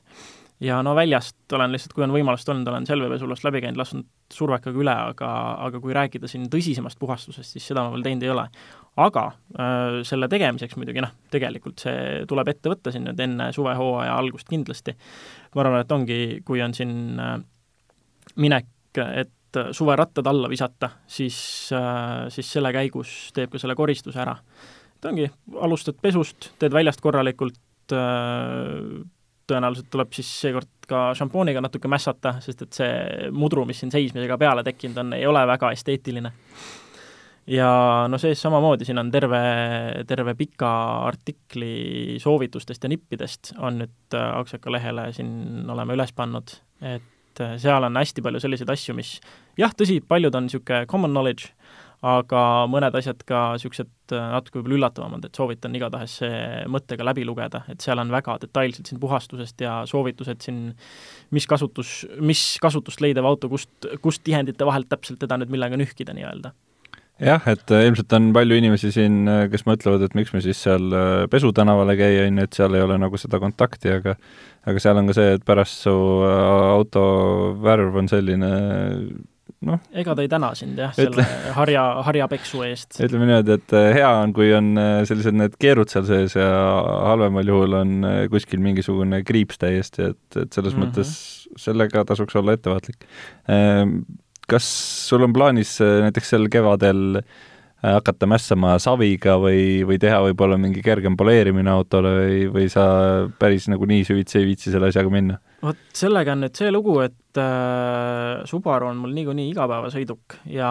ja 0.63 0.82
no 0.84 0.93
väljast 0.95 1.54
olen 1.56 1.72
lihtsalt, 1.74 1.93
kui 1.95 2.04
on 2.04 2.13
võimalust 2.13 2.50
olnud, 2.52 2.67
olen 2.67 2.88
selvepesulast 2.88 3.45
läbi 3.48 3.62
käinud, 3.63 3.80
lasknud 3.80 4.08
survekaga 4.34 4.82
üle, 4.82 4.95
aga, 5.13 5.30
aga 5.67 5.82
kui 5.84 5.95
rääkida 5.95 6.30
siin 6.30 6.50
tõsisemast 6.52 7.00
puhastusest, 7.00 7.56
siis 7.56 7.67
seda 7.72 7.86
ma 7.86 7.93
veel 7.93 8.06
teinud 8.06 8.26
ei 8.28 8.34
ole. 8.34 8.45
aga 9.00 9.26
äh, 9.32 10.00
selle 10.08 10.28
tegemiseks 10.32 10.76
muidugi 10.76 11.04
noh, 11.06 11.13
tegelikult 11.32 11.86
see 11.86 12.26
tuleb 12.28 12.52
ette 12.52 12.74
võtta 12.74 12.91
siin 12.91 13.08
nüüd 13.08 13.19
enne 13.24 13.52
suvehooaja 13.56 14.17
algust 14.17 14.50
kindlasti. 14.50 14.95
ma 15.56 15.63
arvan, 15.63 15.80
et 15.86 15.95
ongi, 15.95 16.19
kui 16.45 16.62
on 16.65 16.76
siin 16.76 17.19
äh, 17.19 17.38
minek, 18.36 18.67
et 19.00 19.62
suverattad 19.74 20.28
alla 20.30 20.50
visata, 20.50 20.91
siis 21.10 21.39
äh,, 21.74 22.28
siis 22.30 22.52
selle 22.54 22.69
käigus 22.76 23.32
teeb 23.34 23.50
ka 23.50 23.62
selle 23.62 23.74
koristuse 23.76 24.19
ära 24.22 24.36
et 25.00 25.08
ongi, 25.08 25.30
alustad 25.63 25.98
pesust, 26.04 26.52
teed 26.60 26.76
väljast 26.76 27.02
korralikult, 27.04 27.60
äh, 27.95 29.00
tõenäoliselt 29.49 29.89
tuleb 29.91 30.13
siis 30.15 30.29
seekord 30.43 30.69
ka 30.89 31.09
šampooniga 31.17 31.62
natuke 31.62 31.89
mässata, 31.91 32.35
sest 32.43 32.65
et 32.65 32.77
see 32.79 33.29
mudru, 33.35 33.65
mis 33.69 33.81
siin 33.81 33.93
seismisega 33.93 34.38
peale 34.41 34.63
tekkinud 34.65 35.01
on, 35.03 35.15
ei 35.17 35.27
ole 35.29 35.45
väga 35.47 35.71
esteetiline. 35.75 36.31
ja 37.49 37.69
no 38.09 38.17
sees 38.21 38.41
samamoodi, 38.41 38.85
siin 38.85 39.01
on 39.01 39.12
terve, 39.12 39.39
terve 40.07 40.35
pika 40.38 40.71
artikli 41.07 42.17
soovitustest 42.21 42.83
ja 42.83 42.89
nippidest 42.89 43.53
on 43.57 43.81
nüüd 43.83 44.17
äh, 44.17 44.27
Aksaka 44.38 44.71
lehele 44.71 45.09
siin 45.13 45.69
oleme 45.69 45.97
üles 45.97 46.13
pannud, 46.13 46.53
et 46.81 47.41
äh, 47.41 47.55
seal 47.57 47.89
on 47.89 47.97
hästi 47.97 48.21
palju 48.25 48.41
selliseid 48.43 48.69
asju, 48.69 48.97
mis 48.97 49.15
jah, 49.57 49.73
tõsi, 49.73 49.97
paljud 50.05 50.35
on 50.35 50.45
niisugune 50.49 50.85
common 50.89 51.15
knowledge, 51.15 51.53
aga 52.05 52.41
mõned 52.71 52.95
asjad 52.95 53.19
ka 53.27 53.41
niisugused 53.57 54.13
äh, 54.15 54.29
natuke 54.31 54.59
võib-olla 54.59 54.77
üllatavamad, 54.77 55.25
et 55.27 55.35
soovitan 55.35 55.75
igatahes 55.75 56.15
see 56.21 56.39
mõttega 56.71 57.03
läbi 57.03 57.25
lugeda, 57.27 57.65
et 57.71 57.83
seal 57.83 57.99
on 57.99 58.12
väga 58.13 58.38
detailselt 58.45 58.88
siin 58.88 59.01
puhastusest 59.01 59.59
ja 59.65 59.81
soovitused 59.89 60.39
siin, 60.45 60.62
mis 61.35 61.47
kasutus, 61.49 62.05
mis 62.23 62.43
kasutust 62.63 63.03
leidev 63.03 63.27
auto, 63.27 63.51
kust, 63.51 63.71
kust 64.03 64.23
tihendite 64.23 64.67
vahelt 64.67 64.88
täpselt 64.91 65.19
teda 65.19 65.41
nüüd 65.41 65.51
millega 65.51 65.79
nühkida 65.79 66.15
nii-öelda. 66.15 66.53
Jah, 67.19 67.43
et 67.51 67.73
äh, 67.75 67.83
ilmselt 67.89 68.15
on 68.15 68.29
palju 68.35 68.55
inimesi 68.62 68.93
siin, 68.95 69.25
äh, 69.27 69.41
kes 69.51 69.65
mõtlevad, 69.67 70.05
et 70.07 70.15
miks 70.15 70.31
me 70.31 70.39
siis 70.45 70.62
seal 70.63 70.88
Pesu 71.31 71.51
tänavale 71.51 71.97
käi, 71.99 72.13
on 72.23 72.39
ju, 72.39 72.45
et 72.47 72.55
seal 72.62 72.79
ei 72.79 72.85
ole 72.85 72.95
nagu 73.01 73.19
seda 73.19 73.41
kontakti, 73.43 73.91
aga 73.97 74.15
aga 74.69 74.79
seal 74.79 75.01
on 75.01 75.12
ka 75.12 75.17
see, 75.17 75.35
et 75.35 75.43
pärast 75.47 75.83
su 75.83 75.91
auto 76.23 77.03
värv 77.59 77.99
on 77.99 78.07
selline 78.12 78.53
noh. 79.65 79.81
ega 79.95 80.15
ta 80.15 80.23
ei 80.25 80.29
täna 80.31 80.51
sind 80.57 80.79
jah, 80.79 80.93
selle 80.95 81.25
harja, 81.55 81.83
harjapeksu 82.07 82.63
eest. 82.67 82.97
ütleme 83.05 83.27
niimoodi, 83.29 83.57
et 83.59 83.75
äh, 83.77 83.89
hea 83.97 84.12
on, 84.21 84.33
kui 84.35 84.51
on 84.55 84.71
äh, 84.79 85.01
sellised 85.09 85.38
need 85.38 85.57
keerud 85.62 85.91
seal 85.91 86.07
sees 86.09 86.38
ja 86.38 86.47
halvemal 87.09 87.53
juhul 87.53 87.77
on 87.81 87.97
äh, 88.07 88.21
kuskil 88.31 88.63
mingisugune 88.63 89.21
kriips 89.27 89.62
täiesti, 89.62 90.12
et, 90.13 90.23
et 90.35 90.53
selles 90.53 90.75
mm 90.75 90.81
-hmm. 90.81 90.89
mõttes 90.89 91.59
sellega 91.59 92.05
tasuks 92.07 92.35
olla 92.39 92.55
ettevaatlik. 92.57 93.05
Ähm, 93.49 94.01
kas 94.49 94.65
sul 95.09 95.23
on 95.23 95.33
plaanis 95.33 95.77
näiteks 95.79 96.29
sel 96.33 96.49
kevadel 96.49 97.21
hakata 97.79 98.27
mässama 98.27 98.73
saviga 98.81 99.37
või, 99.39 99.85
või 99.87 99.99
teha 100.01 100.19
võib-olla 100.25 100.57
mingi 100.59 100.81
kergem 100.83 101.15
poleerimine 101.19 101.71
autole 101.71 102.11
või, 102.17 102.41
või 102.51 102.65
sa 102.71 102.83
päris 103.39 103.69
nagu 103.71 103.87
nii 103.87 104.03
süvitsi 104.07 104.41
ei 104.41 104.49
viitsi 104.49 104.73
selle 104.73 104.89
asjaga 104.91 105.11
minna? 105.13 105.39
vot 105.63 105.79
sellega 105.95 106.35
on 106.35 106.43
nüüd 106.43 106.59
see 106.59 106.71
lugu, 106.71 106.97
et 107.03 107.39
äh, 107.39 108.43
Subaru 108.47 108.89
on 108.91 108.99
mul 108.99 109.15
niikuinii 109.15 109.47
igapäevasõiduk 109.53 110.39
ja 110.51 110.69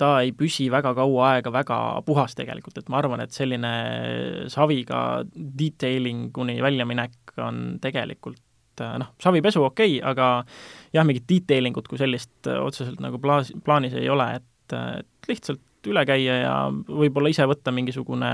ta 0.00 0.14
ei 0.24 0.32
püsi 0.36 0.68
väga 0.72 0.94
kaua 0.96 1.34
aega 1.34 1.52
väga 1.52 1.80
puhas 2.06 2.36
tegelikult, 2.36 2.78
et 2.80 2.92
ma 2.92 3.00
arvan, 3.00 3.24
et 3.24 3.36
selline 3.36 3.74
saviga 4.52 5.24
detailinguni 5.34 6.60
väljaminek 6.64 7.36
on 7.44 7.78
tegelikult 7.84 8.84
äh, 8.84 8.96
noh, 9.00 9.14
savipesu 9.20 9.64
okei 9.64 10.00
okay,, 10.00 10.08
aga 10.12 10.32
jah, 10.92 11.08
mingit 11.08 11.28
detailingut 11.28 11.88
kui 11.88 12.00
sellist 12.00 12.52
otseselt 12.52 13.00
nagu 13.04 13.20
plaas, 13.20 13.52
plaanis 13.64 13.96
ei 13.96 14.12
ole, 14.12 14.34
et, 14.40 14.76
et 15.00 15.32
lihtsalt 15.32 15.64
üle 15.90 16.04
käia 16.08 16.36
ja 16.40 16.54
võib-olla 16.72 17.32
ise 17.32 17.46
võtta 17.48 17.72
mingisugune 17.74 18.32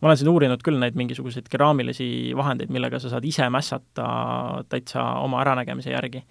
ma 0.00 0.08
olen 0.08 0.18
siin 0.20 0.30
uurinud 0.32 0.62
küll 0.64 0.80
neid 0.80 0.96
mingisuguseid 0.98 1.48
keraamilisi 1.52 2.32
vahendeid, 2.36 2.72
millega 2.72 3.00
sa 3.00 3.12
saad 3.12 3.26
ise 3.28 3.46
mässata 3.52 4.06
täitsa 4.72 5.04
oma 5.24 5.42
äranägemise 5.44 5.92
järgi. 5.92 6.24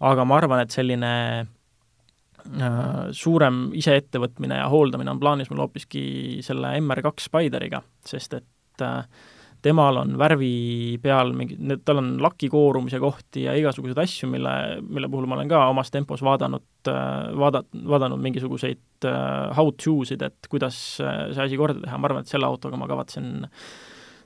aga 0.00 0.24
ma 0.24 0.36
arvan, 0.38 0.60
et 0.62 0.70
selline 0.70 1.12
äh, 1.42 2.76
suurem 3.10 3.64
iseettevõtmine 3.74 4.60
ja 4.60 4.68
hooldamine 4.70 5.10
on 5.10 5.20
plaanis 5.20 5.50
mul 5.50 5.64
hoopiski 5.64 6.38
selle 6.46 6.76
MR2 6.78 7.26
Spideriga, 7.26 7.82
sest 8.06 8.38
et 8.38 8.86
äh, 8.86 9.02
temal 9.64 10.00
on 10.02 10.14
värvi 10.20 10.98
peal 11.02 11.32
mingi, 11.36 11.58
tal 11.86 12.00
on 12.02 12.12
laki 12.22 12.50
koorumise 12.52 13.00
kohti 13.02 13.44
ja 13.46 13.54
igasuguseid 13.58 13.98
asju, 14.02 14.30
mille, 14.32 14.54
mille 14.86 15.10
puhul 15.10 15.28
ma 15.28 15.38
olen 15.38 15.50
ka 15.50 15.64
omas 15.72 15.92
tempos 15.94 16.22
vaadanud, 16.24 16.66
äh, 16.90 17.28
vaada-, 17.38 17.64
vaadanud 17.92 18.22
mingisuguseid 18.24 19.08
uh, 19.08 19.54
how 19.56 19.72
to 19.74 20.00
sid, 20.08 20.22
et 20.26 20.50
kuidas 20.50 20.80
äh, 21.02 21.28
see 21.34 21.46
asi 21.48 21.60
korda 21.60 21.82
teha, 21.84 22.00
ma 22.00 22.10
arvan, 22.10 22.26
et 22.26 22.34
selle 22.34 22.48
autoga 22.48 22.80
ma 22.80 22.90
kavatsen 22.90 23.48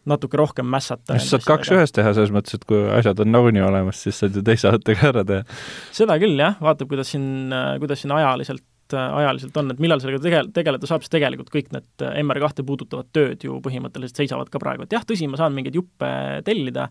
natuke 0.09 0.39
rohkem 0.41 0.67
mässata. 0.67 1.15
sa 1.23 1.37
saad 1.37 1.47
kaks 1.47 1.71
ühes 1.77 1.95
teha, 1.95 2.11
selles 2.17 2.33
mõttes, 2.35 2.59
et 2.59 2.67
kui 2.67 2.81
asjad 2.91 3.23
on 3.23 3.31
nagunii 3.31 3.63
olemas, 3.63 4.01
siis 4.03 4.19
saad 4.19 4.35
ju 4.35 4.43
teise 4.47 4.73
autoga 4.73 5.13
ära 5.13 5.25
teha. 5.29 5.61
seda 5.95 6.19
küll, 6.23 6.35
jah, 6.41 6.59
vaatab, 6.63 6.91
kuidas 6.91 7.15
siin, 7.15 7.55
kuidas 7.83 8.03
siin 8.03 8.15
ajaliselt 8.17 8.67
Äh, 8.93 9.15
ajaliselt 9.23 9.57
on, 9.57 9.73
et 9.73 9.83
millal 9.83 10.01
sellega 10.03 10.23
tege-, 10.23 10.47
tegeleda 10.57 10.89
saab, 10.89 11.05
sest 11.05 11.15
tegelikult 11.15 11.53
kõik 11.53 11.71
need 11.75 12.05
äh, 12.05 12.19
MR2 12.23 12.65
puudutavad 12.69 13.11
tööd 13.15 13.45
ju 13.47 13.59
põhimõtteliselt 13.65 14.23
seisavad 14.23 14.51
ka 14.53 14.61
praegu, 14.63 14.87
et 14.87 14.97
jah, 14.97 15.05
tõsi, 15.09 15.29
ma 15.31 15.41
saan 15.41 15.55
mingeid 15.57 15.77
juppe 15.79 16.11
tellida 16.47 16.89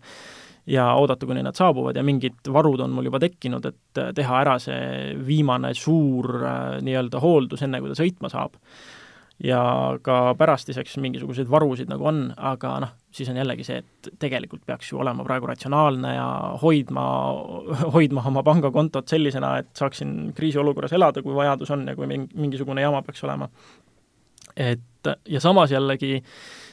ja 0.70 0.86
oodata, 0.98 1.26
kuni 1.26 1.42
nad 1.42 1.58
saabuvad 1.58 1.98
ja 1.98 2.04
mingid 2.06 2.50
varud 2.54 2.82
on 2.84 2.94
mul 2.94 3.08
juba 3.10 3.20
tekkinud, 3.22 3.66
et 3.70 4.02
äh, 4.02 4.10
teha 4.16 4.40
ära 4.44 4.56
see 4.62 5.12
viimane 5.26 5.72
suur 5.78 6.30
nii-öelda 6.82 7.22
hooldus, 7.22 7.64
enne 7.66 7.82
kui 7.82 7.92
ta 7.92 7.98
sõitma 7.98 8.32
saab. 8.32 8.58
Ja 9.42 9.62
ka 10.06 10.36
pärastiseks 10.38 11.00
mingisuguseid 11.02 11.48
varusid 11.50 11.90
nagu 11.90 12.06
on, 12.06 12.26
aga 12.38 12.76
noh, 12.84 12.92
siis 13.12 13.28
on 13.28 13.38
jällegi 13.40 13.66
see, 13.66 13.82
et 13.82 14.10
tegelikult 14.22 14.64
peaks 14.66 14.92
ju 14.92 15.00
olema 15.02 15.24
praegu 15.26 15.50
ratsionaalne 15.50 16.14
ja 16.14 16.26
hoidma, 16.62 17.04
hoidma 17.94 18.24
oma 18.32 18.42
pangakontot 18.46 19.08
sellisena, 19.12 19.56
et 19.62 19.70
saaksin 19.78 20.32
kriisiolukorras 20.36 20.96
elada, 20.96 21.22
kui 21.22 21.36
vajadus 21.36 21.70
on 21.76 21.86
ja 21.88 21.96
kui 21.98 22.08
mingi, 22.10 22.32
mingisugune 22.34 22.84
jama 22.84 23.02
peaks 23.06 23.24
olema. 23.28 23.48
et 24.56 25.08
ja 25.28 25.40
samas 25.40 25.70
jällegi 25.72 26.22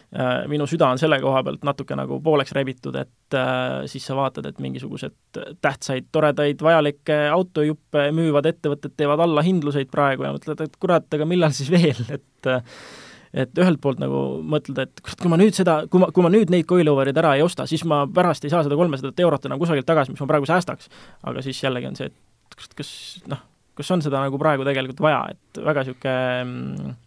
Äh, 0.10 0.47
minu 0.49 0.65
süda 0.65 0.88
on 0.89 0.97
selle 0.97 1.19
koha 1.21 1.43
pealt 1.45 1.62
natuke 1.67 1.93
nagu 1.93 2.15
pooleks 2.25 2.56
rebitud, 2.58 2.95
et 2.97 3.36
äh, 3.38 3.84
siis 3.86 4.08
sa 4.10 4.15
vaatad, 4.17 4.47
et 4.49 4.58
mingisugused 4.58 5.38
tähtsaid, 5.62 6.08
toredaid, 6.10 6.63
vajalikke 6.65 7.17
autojuppe 7.30 8.08
müüvad 8.17 8.49
ettevõtted 8.49 8.95
teevad 8.97 9.21
allahindluseid 9.28 9.91
praegu 9.93 10.25
ja 10.25 10.32
mõtled, 10.34 10.63
et 10.65 10.80
kurat, 10.82 11.06
aga 11.13 11.30
millal 11.30 11.54
siis 11.54 11.69
veel, 11.69 12.02
et 12.10 12.49
et 13.33 13.61
ühelt 13.61 13.81
poolt 13.81 14.01
nagu 14.01 14.21
mõtled, 14.41 14.79
et 14.85 15.03
kurat, 15.03 15.19
kui 15.21 15.31
ma 15.31 15.39
nüüd 15.39 15.57
seda, 15.57 15.81
kui 15.91 16.01
ma, 16.01 16.09
kui 16.15 16.25
ma 16.25 16.31
nüüd 16.33 16.53
neid 16.53 16.67
coilover'id 16.69 17.19
ära 17.21 17.35
ei 17.37 17.45
osta, 17.45 17.67
siis 17.69 17.85
ma 17.89 18.03
pärast 18.09 18.45
ei 18.45 18.53
saa 18.53 18.63
seda 18.65 18.77
kolmesadat 18.79 19.19
eurot 19.25 19.45
enam 19.49 19.61
kusagilt 19.61 19.87
tagasi, 19.89 20.13
mis 20.13 20.23
ma 20.23 20.29
praegu 20.31 20.49
säästaks. 20.49 20.89
aga 21.29 21.45
siis 21.45 21.61
jällegi 21.63 21.91
on 21.91 21.99
see, 21.99 22.09
et 22.09 22.55
kurat, 22.57 22.73
kas 22.81 22.91
noh, 23.29 23.43
kas 23.77 23.93
on 23.95 24.03
seda 24.05 24.23
nagu 24.25 24.41
praegu 24.41 24.65
tegelikult 24.67 25.03
vaja, 25.05 25.21
et 25.35 25.61
väga 25.63 25.85
niisugune 25.85 26.17
mm, 26.43 26.97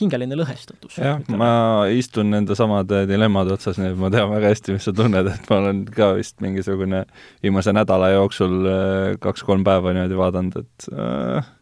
hingeline 0.00 0.36
lõhestatus. 0.36 0.98
jah, 1.00 1.20
ma 1.40 1.50
istun 1.92 2.30
nende 2.32 2.56
samade 2.58 3.04
dilemmade 3.08 3.54
otsas, 3.56 3.80
nii 3.80 3.94
et 3.94 4.00
ma 4.00 4.10
tean 4.12 4.30
väga 4.32 4.52
hästi, 4.52 4.76
mis 4.76 4.88
sa 4.88 4.94
tunned, 4.96 5.30
et 5.32 5.50
ma 5.50 5.60
olen 5.62 5.84
ka 5.88 6.12
vist 6.18 6.40
mingisugune 6.44 7.04
viimase 7.44 7.72
nädala 7.76 8.12
jooksul 8.16 8.58
äh, 8.68 9.14
kaks-kolm 9.22 9.64
päeva 9.66 9.94
niimoodi 9.96 10.18
vaadanud, 10.20 10.58
et 10.64 10.90
äh, 10.92 11.52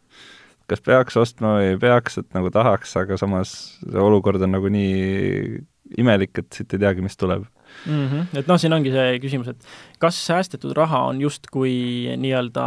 kas 0.71 0.83
peaks 0.85 1.17
ostma 1.21 1.59
või 1.59 1.73
ei 1.73 1.81
peaks, 1.81 2.19
et 2.21 2.29
nagu 2.37 2.51
tahaks, 2.53 2.95
aga 3.01 3.19
samas 3.21 3.55
see 3.81 4.01
olukord 4.01 4.43
on 4.45 4.55
nagu 4.57 4.71
nii 4.73 5.61
imelik, 6.01 6.41
et 6.41 6.57
siit 6.57 6.73
ei 6.75 6.83
teagi, 6.87 7.05
mis 7.05 7.19
tuleb 7.21 7.45
mm. 7.87 8.07
-hmm. 8.07 8.39
et 8.41 8.49
noh, 8.51 8.61
siin 8.61 8.73
ongi 8.73 8.93
see 8.95 9.19
küsimus, 9.23 9.51
et 9.53 9.69
kas 10.03 10.19
säästetud 10.27 10.75
raha 10.77 11.05
on 11.11 11.21
justkui 11.21 12.15
nii-öelda 12.21 12.67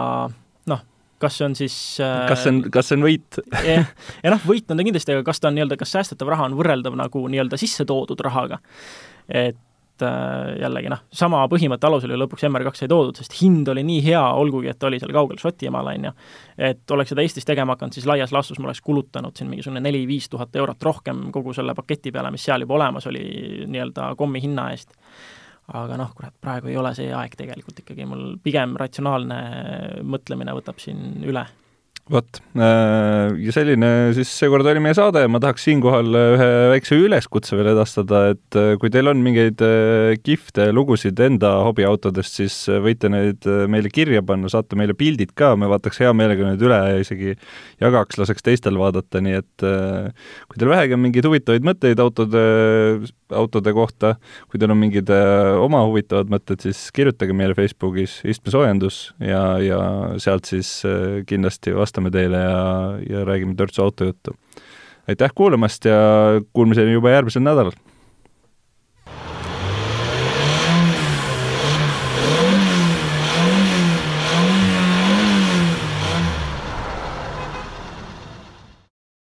noh, 0.72 0.84
kas 1.22 1.40
see 1.40 1.46
on 1.50 1.58
siis 1.58 1.78
kas 2.30 2.44
see 2.46 2.54
on, 2.54 2.62
kas 2.72 2.92
see 2.92 3.00
on 3.00 3.08
võit 3.08 3.42
jah, 3.72 3.94
ja 4.24 4.34
noh, 4.34 4.48
võit 4.48 4.70
on 4.72 4.78
ta 4.78 4.88
kindlasti, 4.88 5.16
aga 5.18 5.26
kas 5.28 5.42
ta 5.42 5.52
on 5.52 5.58
nii-öelda, 5.58 5.80
kas 5.80 5.96
säästetav 5.98 6.34
raha 6.34 6.50
on 6.50 6.58
võrreldav 6.60 6.98
nagu 7.00 7.28
nii-öelda 7.28 7.60
sisse 7.60 7.86
toodud 7.86 8.22
rahaga? 8.26 8.62
et 9.28 9.58
et 9.98 10.06
äh, 10.06 10.58
jällegi 10.62 10.92
noh, 10.92 11.02
sama 11.14 11.42
põhimõtte 11.50 11.88
alusel 11.90 12.14
ju 12.14 12.20
lõpuks 12.22 12.46
MR2 12.48 12.82
sai 12.82 12.90
toodud, 12.92 13.18
sest 13.18 13.34
hind 13.42 13.68
oli 13.72 13.84
nii 13.88 14.04
hea, 14.06 14.22
olgugi 14.38 14.70
et 14.72 14.84
oli 14.86 15.00
seal 15.02 15.14
kaugel 15.16 15.40
Šotimaal, 15.42 15.90
on 15.94 16.10
ju, 16.10 16.14
et 16.70 16.94
oleks 16.94 17.14
seda 17.14 17.26
Eestis 17.26 17.48
tegema 17.48 17.76
hakanud, 17.76 17.98
siis 17.98 18.06
laias 18.10 18.34
laastus 18.36 18.60
ma 18.62 18.70
oleks 18.70 18.84
kulutanud 18.86 19.38
siin 19.38 19.50
mingisugune 19.50 19.82
neli-viis 19.84 20.30
tuhat 20.30 20.56
eurot 20.56 20.84
rohkem 20.84 21.28
kogu 21.34 21.56
selle 21.58 21.76
paketi 21.78 22.14
peale, 22.14 22.32
mis 22.34 22.46
seal 22.46 22.66
juba 22.66 22.78
olemas 22.78 23.10
oli 23.10 23.24
nii-öelda 23.66 24.14
kommi 24.18 24.42
hinna 24.44 24.70
eest. 24.76 24.94
Aga 25.78 25.98
noh, 26.00 26.14
kurat, 26.16 26.32
praegu 26.40 26.70
ei 26.72 26.78
ole 26.80 26.94
see 26.96 27.10
aeg 27.12 27.34
tegelikult 27.36 27.82
ikkagi, 27.84 28.06
mul 28.08 28.38
pigem 28.44 28.78
ratsionaalne 28.80 29.40
mõtlemine 30.08 30.54
võtab 30.56 30.80
siin 30.80 31.26
üle 31.28 31.44
vot, 32.12 32.40
äh, 32.56 33.36
ja 33.44 33.54
selline 33.56 33.90
siis 34.16 34.30
seekord 34.32 34.68
oli 34.70 34.80
meie 34.84 34.96
saade, 34.96 35.26
ma 35.32 35.42
tahaks 35.44 35.66
siinkohal 35.68 36.16
äh, 36.16 36.28
ühe 36.38 36.48
väikse 36.72 36.96
üleskutse 37.04 37.58
veel 37.60 37.72
edastada, 37.74 38.22
et 38.32 38.58
äh, 38.58 38.76
kui 38.80 38.92
teil 38.94 39.12
on 39.12 39.20
mingeid 39.24 39.62
kihvte 40.24 40.70
lugusid 40.76 41.20
enda 41.24 41.52
hobiautodest, 41.68 42.40
siis 42.40 42.56
võite 42.84 43.12
neid 43.12 43.48
meile 43.72 43.92
kirja 43.94 44.24
panna, 44.26 44.50
saata 44.52 44.80
meile 44.80 44.96
pildid 44.98 45.34
ka, 45.38 45.54
me 45.60 45.70
vaataks 45.72 46.00
hea 46.04 46.14
meelega 46.16 46.48
need 46.48 46.64
üle 46.64 46.80
ja 46.94 47.04
isegi 47.04 47.36
jagaks, 47.84 48.20
laseks 48.22 48.46
teistel 48.46 48.80
vaadata, 48.80 49.22
nii 49.24 49.40
et 49.42 49.68
kui 50.48 50.60
teil 50.60 50.72
vähegi 50.72 50.96
on 50.96 51.04
mingeid 51.04 51.28
huvitavaid 51.28 51.68
mõtteid 51.68 52.02
autode, 52.04 52.44
autode 53.36 53.74
kohta, 53.76 54.14
kui 54.48 54.62
teil 54.62 54.72
on 54.74 54.80
mingid 54.80 55.12
oma 55.12 55.84
huvitavad 55.90 56.32
mõtted, 56.32 56.64
siis 56.64 56.88
kirjutage 56.96 57.36
meile 57.36 57.58
Facebookis 57.58 58.20
istmesoojendus 58.28 59.02
ja, 59.20 59.44
ja 59.64 59.82
sealt 60.24 60.48
siis 60.50 60.80
kindlasti 61.28 61.76
vastame 61.76 61.97
vastame 61.98 62.12
teile 62.14 62.38
ja, 62.38 62.98
ja 63.10 63.26
räägime 63.26 63.56
törtsu 63.56 63.82
autojuttu. 63.84 64.36
aitäh 65.08 65.32
kuulamast 65.36 65.86
ja 65.86 66.42
kuulmiseni 66.54 66.94
juba 66.94 67.10
järgmisel 67.10 67.42
nädalal! 67.42 67.72